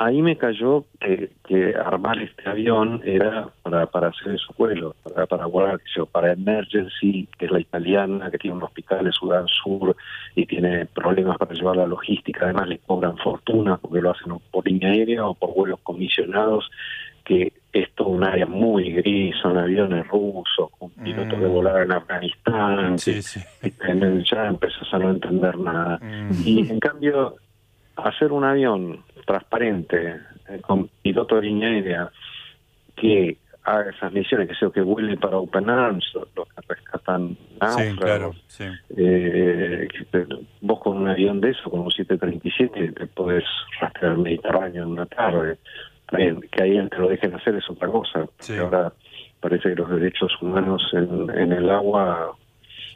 [0.00, 5.26] ahí me cayó que, que armar este avión era para, para hacer su vuelo, para,
[5.26, 5.78] para volar,
[6.10, 9.94] para Emergency, que es la italiana, que tiene un hospital en Sudán Sur
[10.34, 12.44] y tiene problemas para llevar la logística.
[12.44, 16.70] Además, le cobran fortuna porque lo hacen por línea aérea o por vuelos comisionados
[17.24, 21.92] que es todo un área muy gris, son aviones rusos, con pilotos de volar en
[21.92, 23.40] Afganistán, Sí, que- sí.
[23.62, 25.98] que ya empezás a no entender nada.
[26.02, 26.30] Mm.
[26.44, 27.36] Y en cambio,
[27.96, 30.16] hacer un avión transparente,
[30.48, 32.10] eh, con piloto de línea aérea,
[32.96, 37.36] que haga esas misiones, que sea que vuele para Open Arms, los que rescatan Sí,
[37.60, 38.64] náufragos, claro, sí.
[38.96, 40.26] eh, que te-
[40.62, 43.44] vos con un avión de eso, con un 737, te podés
[43.80, 45.58] rastrear el Mediterráneo en una tarde.
[46.12, 48.26] Bien, que ahí te lo dejen hacer es otra cosa.
[48.38, 48.56] Sí.
[48.56, 48.92] Ahora
[49.40, 52.32] parece que los derechos humanos en, en el agua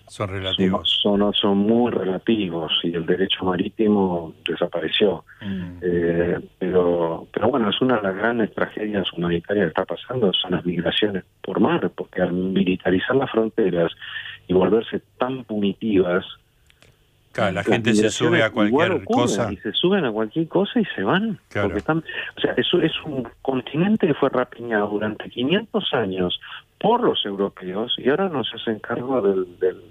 [0.09, 1.00] Son son, relativos.
[1.03, 5.24] son, son muy relativos y el derecho marítimo desapareció.
[5.40, 5.79] Mm.
[5.83, 10.53] Eh, pero pero bueno, es una de las grandes tragedias humanitarias que está pasando, son
[10.53, 13.92] las migraciones por mar, porque al militarizar las fronteras
[14.46, 16.24] y volverse tan punitivas,
[17.35, 19.53] Claro, la gente se sube a cualquier cosa.
[19.53, 21.40] Y se suben a cualquier cosa y se van.
[21.49, 21.68] Claro.
[21.68, 21.99] Porque están,
[22.37, 26.40] o sea, eso es un continente que fue rapiñado durante 500 años
[26.79, 29.83] por los europeos y ahora no se hacen cargo del, del,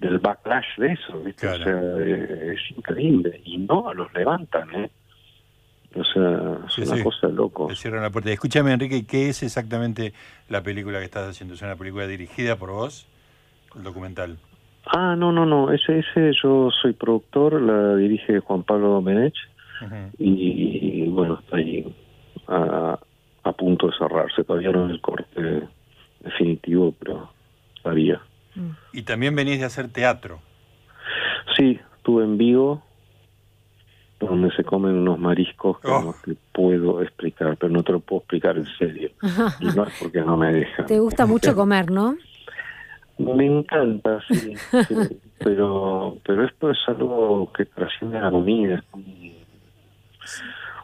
[0.00, 1.20] del backlash de eso.
[1.22, 1.46] ¿viste?
[1.46, 1.60] Claro.
[1.60, 3.40] O sea, eh, es increíble.
[3.44, 4.90] Y no los levantan, ¿eh?
[5.94, 7.02] O sea, es Sí, una sí.
[7.04, 7.68] cosa loco.
[7.68, 8.32] Te cierran la puerta.
[8.32, 10.12] Escúchame, Enrique, ¿qué es exactamente
[10.48, 11.54] la película que estás haciendo?
[11.54, 13.06] ¿Es una película dirigida por vos?
[13.76, 14.38] El documental.
[14.86, 15.72] Ah, no, no, no.
[15.72, 19.34] Ese, ese yo soy productor, la dirige Juan Pablo Domenech.
[20.18, 21.84] Y bueno, está ahí
[22.48, 22.98] a,
[23.42, 24.44] a punto de cerrarse.
[24.44, 25.62] Todavía no es el corte
[26.20, 27.30] definitivo, pero
[27.76, 28.20] estaría.
[28.92, 30.40] Y también venís de hacer teatro.
[31.56, 32.82] Sí, estuve en Vigo,
[34.20, 36.02] donde se comen unos mariscos que Oh.
[36.02, 39.10] no te puedo explicar, pero no te lo puedo explicar en serio.
[39.60, 40.86] Y no es porque no me dejan.
[40.86, 42.16] Te gusta mucho comer, ¿no?
[43.18, 44.54] Me encanta, sí, sí,
[45.38, 49.04] pero pero esto es algo que trasciende a la comida, es como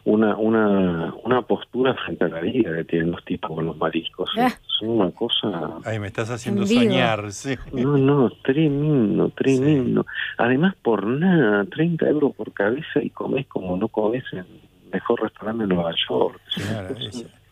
[0.05, 4.31] una una una postura frente a la vida que tienen los tipos con los mariscos,
[4.39, 4.47] Ah.
[4.47, 7.33] es una cosa, Ay, me estás haciendo soñar.
[7.33, 7.57] Sí.
[7.73, 10.07] no, no, tremendo, tremendo.
[10.39, 14.47] Además por nada, 30 euros por cabeza y comés como no comés en el
[14.93, 16.41] mejor restaurante de Nueva York.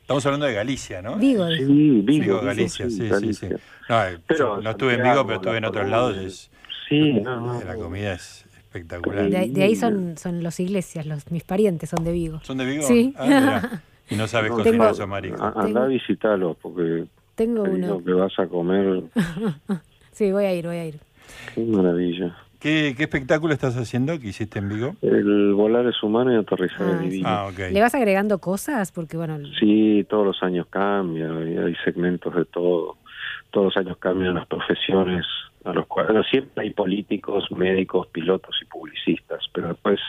[0.08, 1.18] Estamos hablando de Galicia, ¿no?
[1.18, 3.08] Digo, Sí, Vigo, Vigo, Vigo, Galicia, sí, sí, sí.
[3.10, 3.48] Galicia.
[3.50, 6.16] No, Pero no estuve en Vigo, pero estuve en otros lados.
[6.18, 6.50] y es-
[6.88, 9.28] Sí, no, no, la comida es espectacular.
[9.28, 12.40] de, de ahí son, son los iglesias, los mis parientes son de Vigo.
[12.42, 12.84] ¿Son de Vigo?
[12.84, 13.12] Sí.
[13.18, 13.82] Ah.
[14.10, 15.42] Y no sabes No, cocinar esos mariscos.
[15.42, 17.86] A- Anda a visitarlos porque Tengo uno.
[17.98, 19.02] lo que vas a comer,
[20.12, 20.98] Sí, voy a ir, voy a ir.
[21.54, 22.34] qué maravilla.
[22.60, 24.96] ¿Qué, ¿Qué espectáculo estás haciendo que hiciste en Vigo?
[25.02, 27.04] El volar es humano y aterrizar Ah, es sí.
[27.08, 27.28] divino.
[27.28, 27.58] Ah, ok.
[27.70, 28.90] ¿Le vas agregando cosas?
[28.90, 32.96] Porque, bueno, Sí, todos los años cambia, hay segmentos de todo.
[33.50, 35.24] Todos los años cambian las profesiones
[35.64, 40.00] a los cuales bueno, siempre hay políticos, médicos, pilotos y publicistas, pero después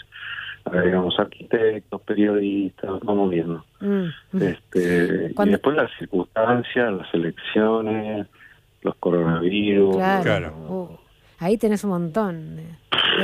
[0.65, 3.63] agregamos arquitectos, periodistas, vamos viendo.
[3.79, 4.05] mm.
[4.41, 8.27] Este, y Cuando- después las circunstancias, las elecciones,
[8.81, 9.95] los coronavirus.
[9.97, 10.23] claro.
[10.23, 10.53] claro.
[10.69, 10.98] Uh,
[11.39, 12.63] ahí tenés un montón de,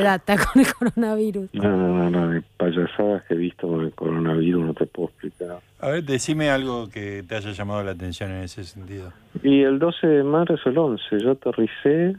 [0.01, 1.54] data con el coronavirus.
[1.54, 5.10] No, no, no, no, de payasadas que he visto con el coronavirus no te puedo
[5.10, 5.60] explicar.
[5.80, 9.13] A ver, decime algo que te haya llamado la atención en ese sentido.
[9.43, 12.15] Y el 12 de marzo, el 11, yo aterricé,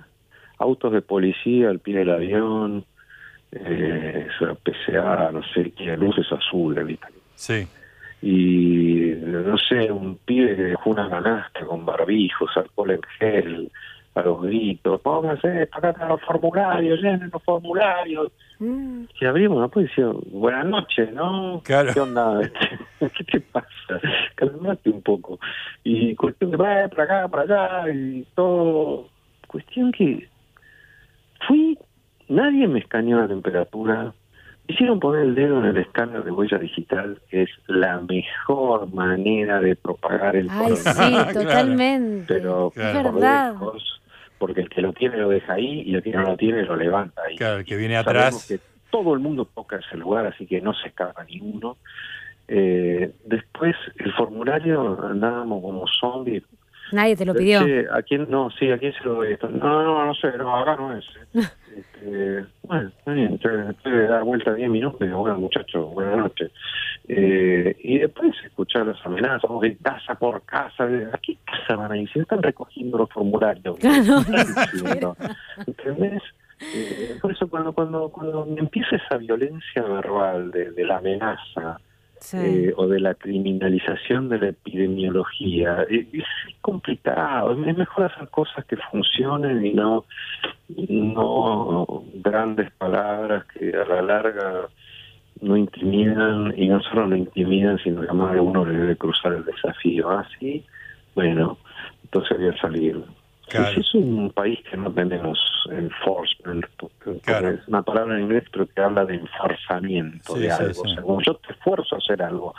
[0.58, 2.84] autos de policía al pie del avión,
[3.52, 7.06] eh, eso era PCA, no sé qué, luces azules, ¿viste?
[7.34, 7.66] Sí.
[8.22, 13.70] Y no sé, un pibe que dejó una canasta con barbijos, alcohol en gel,
[14.16, 18.32] a los gritos, pónganse, acá los formularios, llenen los formularios.
[18.58, 21.60] Mm, Y abrimos la puerta y decíamos, buenas noches, ¿no?
[21.64, 21.92] Claro.
[21.92, 22.40] ¿Qué onda?
[23.00, 23.66] ¿Qué te pasa?
[24.34, 25.38] Calmate un poco.
[25.84, 29.08] Y cuestión de, "Eh, para acá, para allá, y todo.
[29.46, 30.28] Cuestión que
[31.46, 31.78] fui,
[32.28, 34.12] nadie me escaneó la temperatura.
[34.68, 39.60] Hicieron poner el dedo en el escáner de huella digital, que es la mejor manera
[39.60, 41.32] de propagar el Ay, sí, coronavirus.
[41.44, 42.24] Totalmente.
[42.26, 43.12] Pero es Claro.
[43.12, 44.02] por lejos,
[44.38, 46.76] porque el que lo tiene lo deja ahí y el que no lo tiene lo
[46.76, 47.36] levanta ahí.
[47.36, 48.46] Claro, el que viene atrás.
[48.46, 51.76] que todo el mundo toca ese lugar, así que no se escapa ni uno.
[52.48, 56.44] Eh, después, el formulario andábamos como zombies.
[56.92, 57.64] Nadie te lo pidió.
[57.64, 58.26] Che, ¿a quién?
[58.30, 59.48] No, sí, ¿a quién se lo doy esto?
[59.48, 61.04] No, no, no sé, no, acá no es.
[61.76, 63.48] Este, bueno, está bien, te,
[63.82, 66.50] te dar vuelta 10 minutos y digo, bueno, muchachos, buenas noches.
[67.06, 70.84] Eh, y después escuchar las amenazas, vamos de casa por casa.
[70.84, 72.10] ¿A qué casa van a ir?
[72.10, 73.76] Si están recogiendo los formularios.
[73.86, 74.24] Claro.
[74.24, 75.16] ¿Qué están diciendo?
[75.66, 76.22] ¿Entendés?
[76.60, 81.78] Eh, por eso cuando, cuando, cuando empieza esa violencia verbal de, de la amenaza,
[82.32, 85.86] Eh, o de la criminalización de la epidemiología.
[85.88, 86.24] Eh, Es,
[86.60, 90.04] complicado, es mejor hacer cosas que funcionen y no,
[90.68, 94.68] no grandes palabras que a la larga
[95.40, 99.34] no intimidan y no solo no intimidan, sino que más de uno le debe cruzar
[99.34, 100.10] el desafío.
[100.10, 100.64] Así,
[101.14, 101.58] bueno,
[102.02, 103.04] entonces voy a salir.
[103.48, 103.74] Claro.
[103.74, 105.38] Si es un país que no tenemos
[105.70, 106.64] enforcement,
[107.22, 107.50] Claro.
[107.50, 110.74] es una palabra en inglés pero que habla de enforzamiento Sí, de algo.
[110.74, 110.80] sí.
[110.84, 112.54] O sea, como yo te esfuerzo a hacer algo.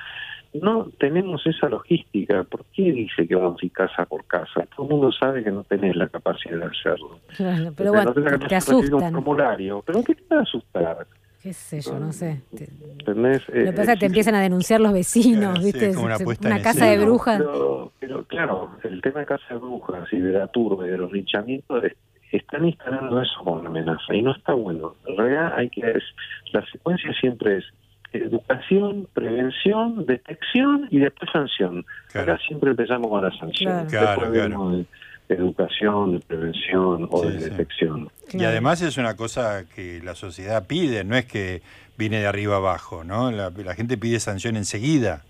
[0.53, 2.43] No tenemos esa logística.
[2.45, 4.65] ¿Por qué dice que vamos a ir casa por casa?
[4.75, 7.19] Todo el mundo sabe que no tenés la capacidad de hacerlo.
[7.35, 9.13] Claro, pero bueno, no te capacidad de recibir un asustan.
[9.13, 9.83] formulario.
[9.85, 11.07] ¿Pero qué te va a asustar?
[11.43, 12.41] Qué sé yo, no sé.
[12.51, 15.65] Lo que Eh, pasa es que te eh, empiezan a denunciar los vecinos, Claro, sí,
[15.65, 15.89] ¿viste?
[15.89, 17.37] es como una casa de brujas.
[17.39, 20.97] Pero, pero claro, el tema de casa de brujas y de la turba y de
[20.97, 21.95] los linchamientos es-
[22.31, 24.95] están instalando eso como una amenaza y no está bueno.
[25.05, 26.03] En realidad hay que es,
[26.51, 27.65] la secuencia siempre es
[28.11, 31.85] educación, prevención, detección y después sanción.
[32.11, 32.33] Claro.
[32.33, 33.85] Acá siempre empezamos con la sanción.
[33.87, 34.15] Claro.
[34.15, 34.85] Claro,
[35.29, 37.49] educación, de prevención o Sí, de sí.
[37.49, 38.09] detección.
[38.33, 41.61] Y además es una cosa que la sociedad pide, no es que
[41.97, 43.31] viene de arriba abajo, ¿no?
[43.31, 45.23] La, la gente pide sanción enseguida.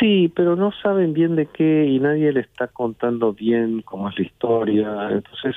[0.00, 4.18] Sí, pero no saben bien de qué y nadie le está contando bien cómo es
[4.18, 5.08] la historia.
[5.10, 5.54] Entonces,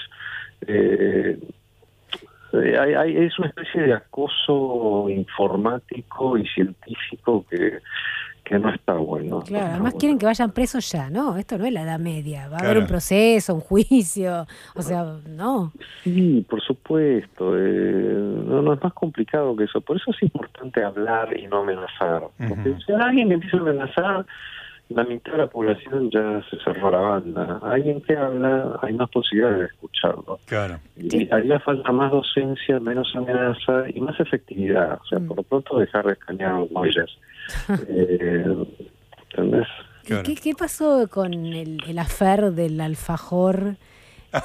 [0.67, 1.39] eh,
[2.53, 7.79] eh, hay, hay- es una especie de acoso informático y científico que,
[8.45, 9.41] que no está bueno.
[9.41, 11.35] Claro, No además quieren que vayan presos ya, ¿no?
[11.35, 12.47] Esto no es la Edad Media.
[12.47, 14.45] Va a haber un proceso, un juicio.
[14.75, 15.71] O sea, no.
[16.03, 17.57] Sí, por supuesto.
[17.57, 18.13] eh,
[18.45, 19.81] no, no es más complicado que eso.
[19.81, 22.23] Por eso es importante hablar y no amenazar.
[22.47, 24.25] Porque si alguien empieza a amenazar,
[24.89, 27.59] la mitad de la población ya se cerró la banda.
[27.63, 30.37] Alguien que habla, hay más posibilidades de escucharlo.
[30.45, 30.77] Claro.
[30.95, 34.99] Y haría falta más docencia, menos amenaza y más efectividad.
[35.01, 35.27] O sea, Mm.
[35.27, 37.09] por lo pronto dejar de escanear a los boyas.
[37.89, 38.45] Eh,
[39.31, 39.67] ¿Entendés?
[40.03, 40.23] ¿Y Claro.
[40.23, 43.77] ¿Qué, qué pasó con el, el afer del alfajor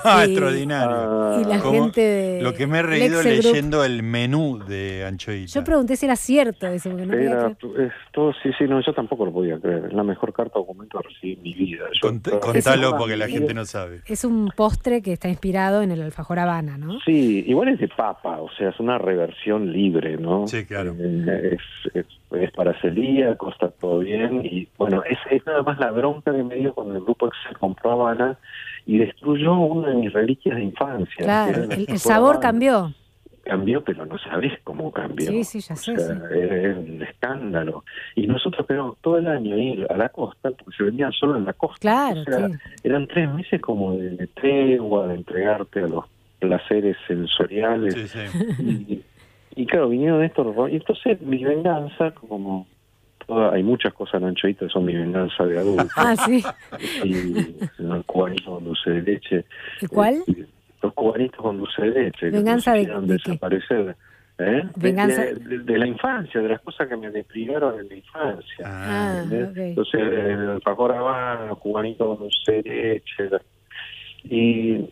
[0.05, 0.31] Ah, Sí.
[0.33, 1.41] extraordinario.
[1.41, 3.25] y la Como gente de Lo que me he reído Group?
[3.33, 5.53] leyendo el menú de Anchoita.
[5.53, 7.87] Yo pregunté si era cierto eso, porque no podía Era, creer.
[7.89, 9.87] es todo, sí, sí, no, yo tampoco lo podía creer.
[9.87, 11.85] Es la mejor carta documento que recibí en mi vida.
[12.01, 14.01] Yo Cont- trabajé contalo porque la gente no sabe.
[14.07, 16.99] Es un postre que está inspirado en el alfajor Habana, ¿no?
[17.05, 20.47] Sí, igual es de papa, o sea, es una reversión libre, ¿no?
[20.47, 20.95] Sí, claro.
[20.99, 22.07] Eh, es, es,
[22.41, 24.45] es para celíacos, está todo bien.
[24.45, 27.59] Y bueno, es, es nada más la bronca que me dio cuando el grupo Excel
[27.59, 28.39] compró Habana
[28.87, 31.25] y destruyó una de mis reliquias de infancia.
[31.25, 32.93] Claro, el, sabor cambió.
[33.45, 35.31] Cambió, pero no sabés cómo cambió.
[35.31, 36.39] Sí, sí, ya O sé, sea, sí.
[36.39, 37.85] Era un escándalo.
[38.15, 41.45] Y nosotros queríamos todo el año ir a la costa, porque se vendían solo en
[41.47, 41.79] la costa.
[41.81, 42.55] Claro, O sea, sí.
[42.85, 46.05] eran tres meses como de, de tregua, de entregarte a los
[46.39, 47.95] placeres sensoriales.
[47.95, 49.03] Sí, sí.
[49.57, 52.67] Y, y claro, vinieron estos y entonces mi venganza, como
[53.31, 55.85] toda- hay muchas cosas en Anchoita que son mi venganza de adulto.
[55.97, 56.43] Ah, sí.
[57.05, 59.45] y los cubanitos con dulce de leche.
[59.81, 60.23] ¿Y cuál?
[60.27, 60.47] Eh,
[60.83, 62.19] los cubanitos con dulce de leche.
[62.21, 63.13] que ¿Venganza de- de qué?
[63.13, 63.97] desaparecer.
[64.39, 64.43] ¿eh?
[64.43, 67.95] De- Venganza- De, de- de la infancia, de las cosas que me deprivaron en la
[67.95, 68.65] infancia.
[68.67, 69.23] Ah.
[69.31, 73.29] Entonces, el alfajor Habana, los cubanitos con dulce de leche.
[74.25, 74.89] Y,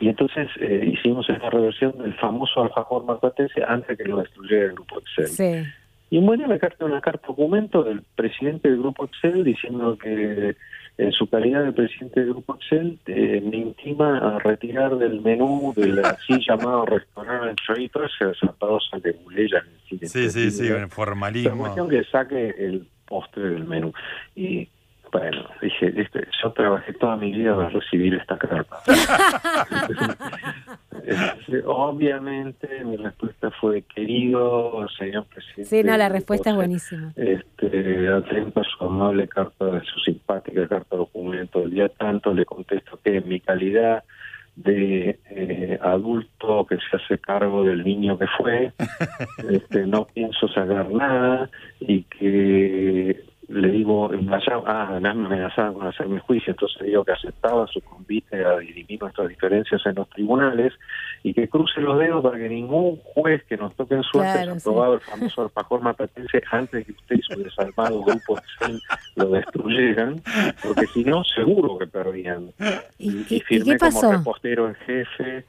[0.00, 4.72] y entonces eh, hicimos esta reversión del famoso alfajor marplatense antes que lo destruyera el
[4.72, 5.26] grupo Excel.
[5.26, 5.70] Sí.
[6.10, 10.56] Y en me carta una carta documento del presidente del Grupo Excel diciendo que
[10.98, 15.72] en su calidad de presidente del Grupo Excel eh, me intima a retirar del menú
[15.76, 21.58] del así llamado restaurante Anchoito, ese zapadosa que Buleya Sí, sí, sí, La formalismo.
[21.58, 23.92] cuestión que saque el postre del menú.
[24.36, 24.68] Y
[25.12, 28.76] bueno, dije, este, yo trabajé toda mi vida para recibir esta carta.
[31.66, 35.64] Obviamente mi respuesta fue, querido señor presidente.
[35.64, 37.12] Sí, no, la respuesta es buenísima.
[37.16, 42.44] este, atento a su amable carta, de su simpática carta documento del día tanto, le
[42.44, 44.04] contesto que en mi calidad
[44.56, 48.72] de eh, adulto que se hace cargo del niño que fue,
[49.50, 51.50] este, no pienso sacar nada
[51.80, 57.12] y que le digo, vaya, ah, además me amenazaban con hacerme juicio, entonces digo que
[57.12, 60.72] aceptaba su convite a dirimir nuestras diferencias en los tribunales
[61.24, 64.50] y que cruce los dedos para que ningún juez que nos toque en suerte Claro,
[64.52, 64.68] haya sí.
[64.68, 68.78] aprobado el famoso alfajor mapatense antes de que usted y su desalmado grupo de Zen
[69.16, 70.22] lo destruyeran,
[70.62, 72.52] porque si no, seguro que perdían.
[72.98, 74.00] ¿Y, Y, y- y firmé qué pasó?
[74.00, 75.44] como repostero en jefe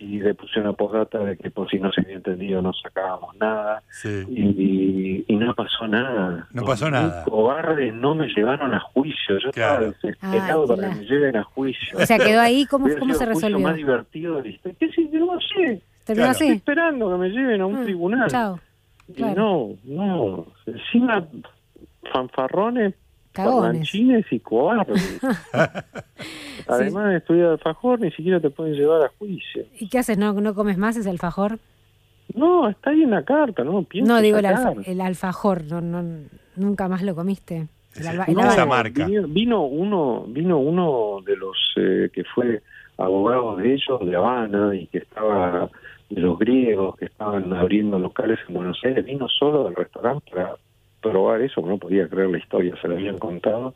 [0.00, 3.36] y le puse una postdata de que por si no se había entendido no sacábamos
[3.36, 4.24] nada Sí.
[4.28, 6.46] y, y no pasó nada.
[6.52, 7.24] No pasó Los nada.
[7.24, 9.38] cobardes no me llevaron a juicio.
[9.38, 9.86] Yo Claro.
[9.88, 11.98] estaba desesperado para que me lleven a juicio.
[11.98, 13.58] O sea, quedó ahí, ¿cómo, cómo se resolvió?
[13.60, 14.76] más divertido de la historia.
[14.78, 14.90] ¿Qué?
[15.12, 15.82] Yo no sé.
[16.04, 16.32] ¿Terminó Claro.
[16.32, 18.30] Estoy esperando que me lleven a un Ah, tribunal.
[18.30, 18.60] Chao.
[19.08, 19.70] Y claro.
[19.84, 20.46] no, no.
[20.66, 21.24] Encima,
[22.12, 22.94] fanfarrones.
[23.34, 25.20] Parlanchines y cobardes.
[26.68, 29.64] Además de estudiar alfajor, ni siquiera te pueden llevar a juicio.
[29.78, 30.16] ¿Y qué haces?
[30.18, 31.58] ¿No, no comes más ese alfajor?
[32.34, 35.80] No, está ahí en la carta, no pienso No, digo el, alfa- el alfajor, no,
[35.80, 36.02] no,
[36.56, 37.66] nunca más lo comiste.
[37.96, 39.06] El alba- el No, alba- esa marca.
[39.06, 42.62] Vino, vino uno, vino uno de los eh, que fue
[42.96, 45.68] abogado de ellos de Habana y que estaba
[46.08, 50.56] de los griegos que estaban abriendo locales en Buenos Aires, vino solo del restaurante para
[51.10, 53.74] probar eso, no podía creer la historia, se la habían contado.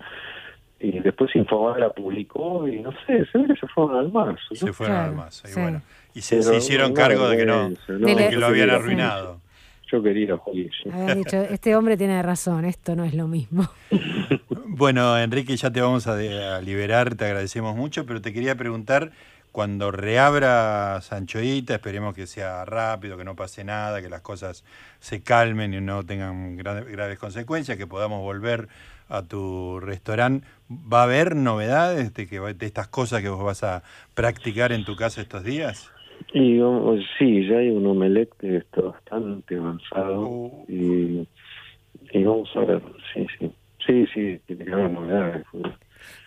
[0.80, 4.36] Y después Infobae la publicó y no sé, se ve que se fueron al mar.
[4.50, 4.56] ¿no?
[4.56, 5.42] Se fueron Claro, al más.
[5.44, 5.60] Y sí.
[5.60, 5.82] bueno.
[6.14, 9.40] Y se, Pero se hicieron cargo de que no, De que lo habían arruinado.
[9.90, 10.92] Yo quería ir a juicio.
[10.92, 13.66] Habían dicho, este hombre tiene razón, esto no es lo mismo.
[14.70, 18.54] Bueno, Enrique, ya te vamos a, de- a liberar, te agradecemos mucho, pero te quería
[18.54, 19.10] preguntar,
[19.58, 24.64] cuando reabra Sanchoita, esperemos que sea rápido, que no pase nada, que las cosas
[25.00, 28.68] se calmen y no tengan gra- graves consecuencias, que podamos volver
[29.08, 30.46] a tu restaurante.
[30.70, 33.82] ¿Va a haber novedades de, que, de estas cosas que vos vas a
[34.14, 35.90] practicar en tu casa estos días?
[36.32, 40.64] Y oh, sí, ya hay un omelette que está bastante avanzado Oh.
[40.68, 41.26] y,
[42.12, 42.80] y vamos a ver,
[43.12, 43.50] sí, sí.
[43.84, 45.44] Sí, sí, tiene que haber novedades.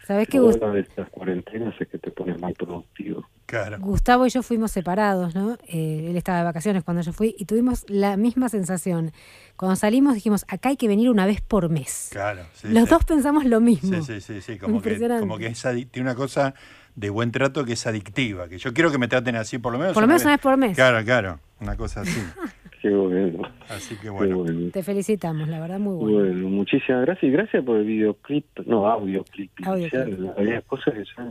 [0.08, 3.28] ¿Sabés que Lo Gus- bueno de estas cuarentenas es que te pones más productivo.
[3.46, 3.78] Claro.
[3.80, 5.58] Gustavo y yo fuimos separados, ¿no?
[5.68, 9.12] Eh, él estaba de vacaciones cuando yo fui y tuvimos la misma sensación.
[9.58, 12.10] Cuando salimos dijimos, acá hay que venir una vez por mes.
[12.12, 12.44] Claro.
[12.54, 12.90] sí, Los sí.
[12.90, 13.94] dos pensamos lo mismo.
[14.02, 15.22] Sí, sí, sí, sí, como que, Impresionante.
[15.22, 16.54] como que es tiene una cosa
[16.96, 19.80] de buen trato que es adictiva, que yo quiero que me traten así por lo
[19.80, 19.94] menos.
[19.94, 20.76] Por lo menos una vez por mes.
[20.76, 22.20] Claro, claro, una cosa así.
[22.82, 24.40] Qué bueno, Así que bueno.
[24.40, 24.72] bueno.
[24.72, 26.18] Te felicitamos, la verdad, muy bueno.
[26.32, 29.52] Bueno, muchísimas gracias y gracias por el videoclip, no, audioclip.
[29.64, 31.24] Había cosas que ya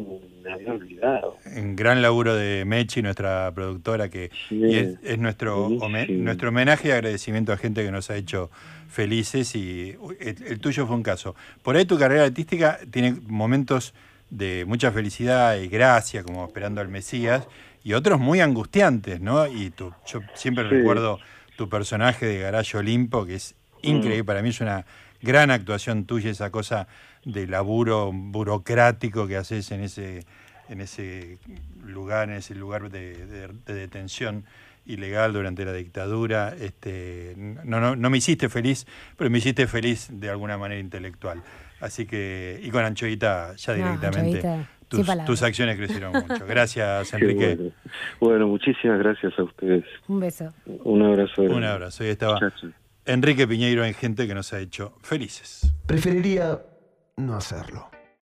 [0.45, 1.37] me había olvidado.
[1.57, 6.51] Un gran laburo de Mechi, nuestra productora, que Sí, y es, es nuestro, home- nuestro
[6.51, 8.49] homenaje y agradecimiento a gente que nos ha hecho
[8.89, 11.35] felices y uy, el, el tuyo fue un caso.
[11.63, 13.93] Por ahí tu carrera artística tiene momentos
[14.31, 17.49] de mucha felicidad y gracia, como esperando al Mesías,
[17.83, 19.47] y otros muy angustiantes, ¿no?
[19.47, 20.71] Y tu, yo siempre Sí.
[20.71, 21.19] recuerdo
[21.61, 24.87] tu personaje de Garayo Olimpo, que es increíble, para mí es una
[25.21, 26.89] gran actuación tuya, esa cosa
[27.23, 30.25] de laburo burocrático que haces en ese,
[30.71, 31.37] en ese
[31.85, 34.47] lugar, en ese lugar de, de- de detención
[34.87, 36.55] ilegal durante la dictadura.
[36.59, 38.87] Este, no, no, no me hiciste feliz,
[39.19, 41.43] pero me hiciste feliz de alguna manera intelectual.
[41.83, 46.47] Así que, y con Anchoita ya No, directamente, Anchoita, tus, acciones crecieron mucho.
[46.47, 47.57] Gracias, Enrique.
[47.57, 47.73] bueno.
[48.21, 49.85] Bueno, muchísimas gracias a ustedes.
[50.09, 50.53] Un beso.
[50.67, 51.43] Un abrazo.
[51.43, 52.05] Un abrazo.
[52.05, 52.39] Ahí estaba.
[53.07, 55.73] Enrique Piñeiro en Gente que nos ha hecho felices.
[55.87, 56.61] Preferiría
[57.17, 57.91] no hacerlo.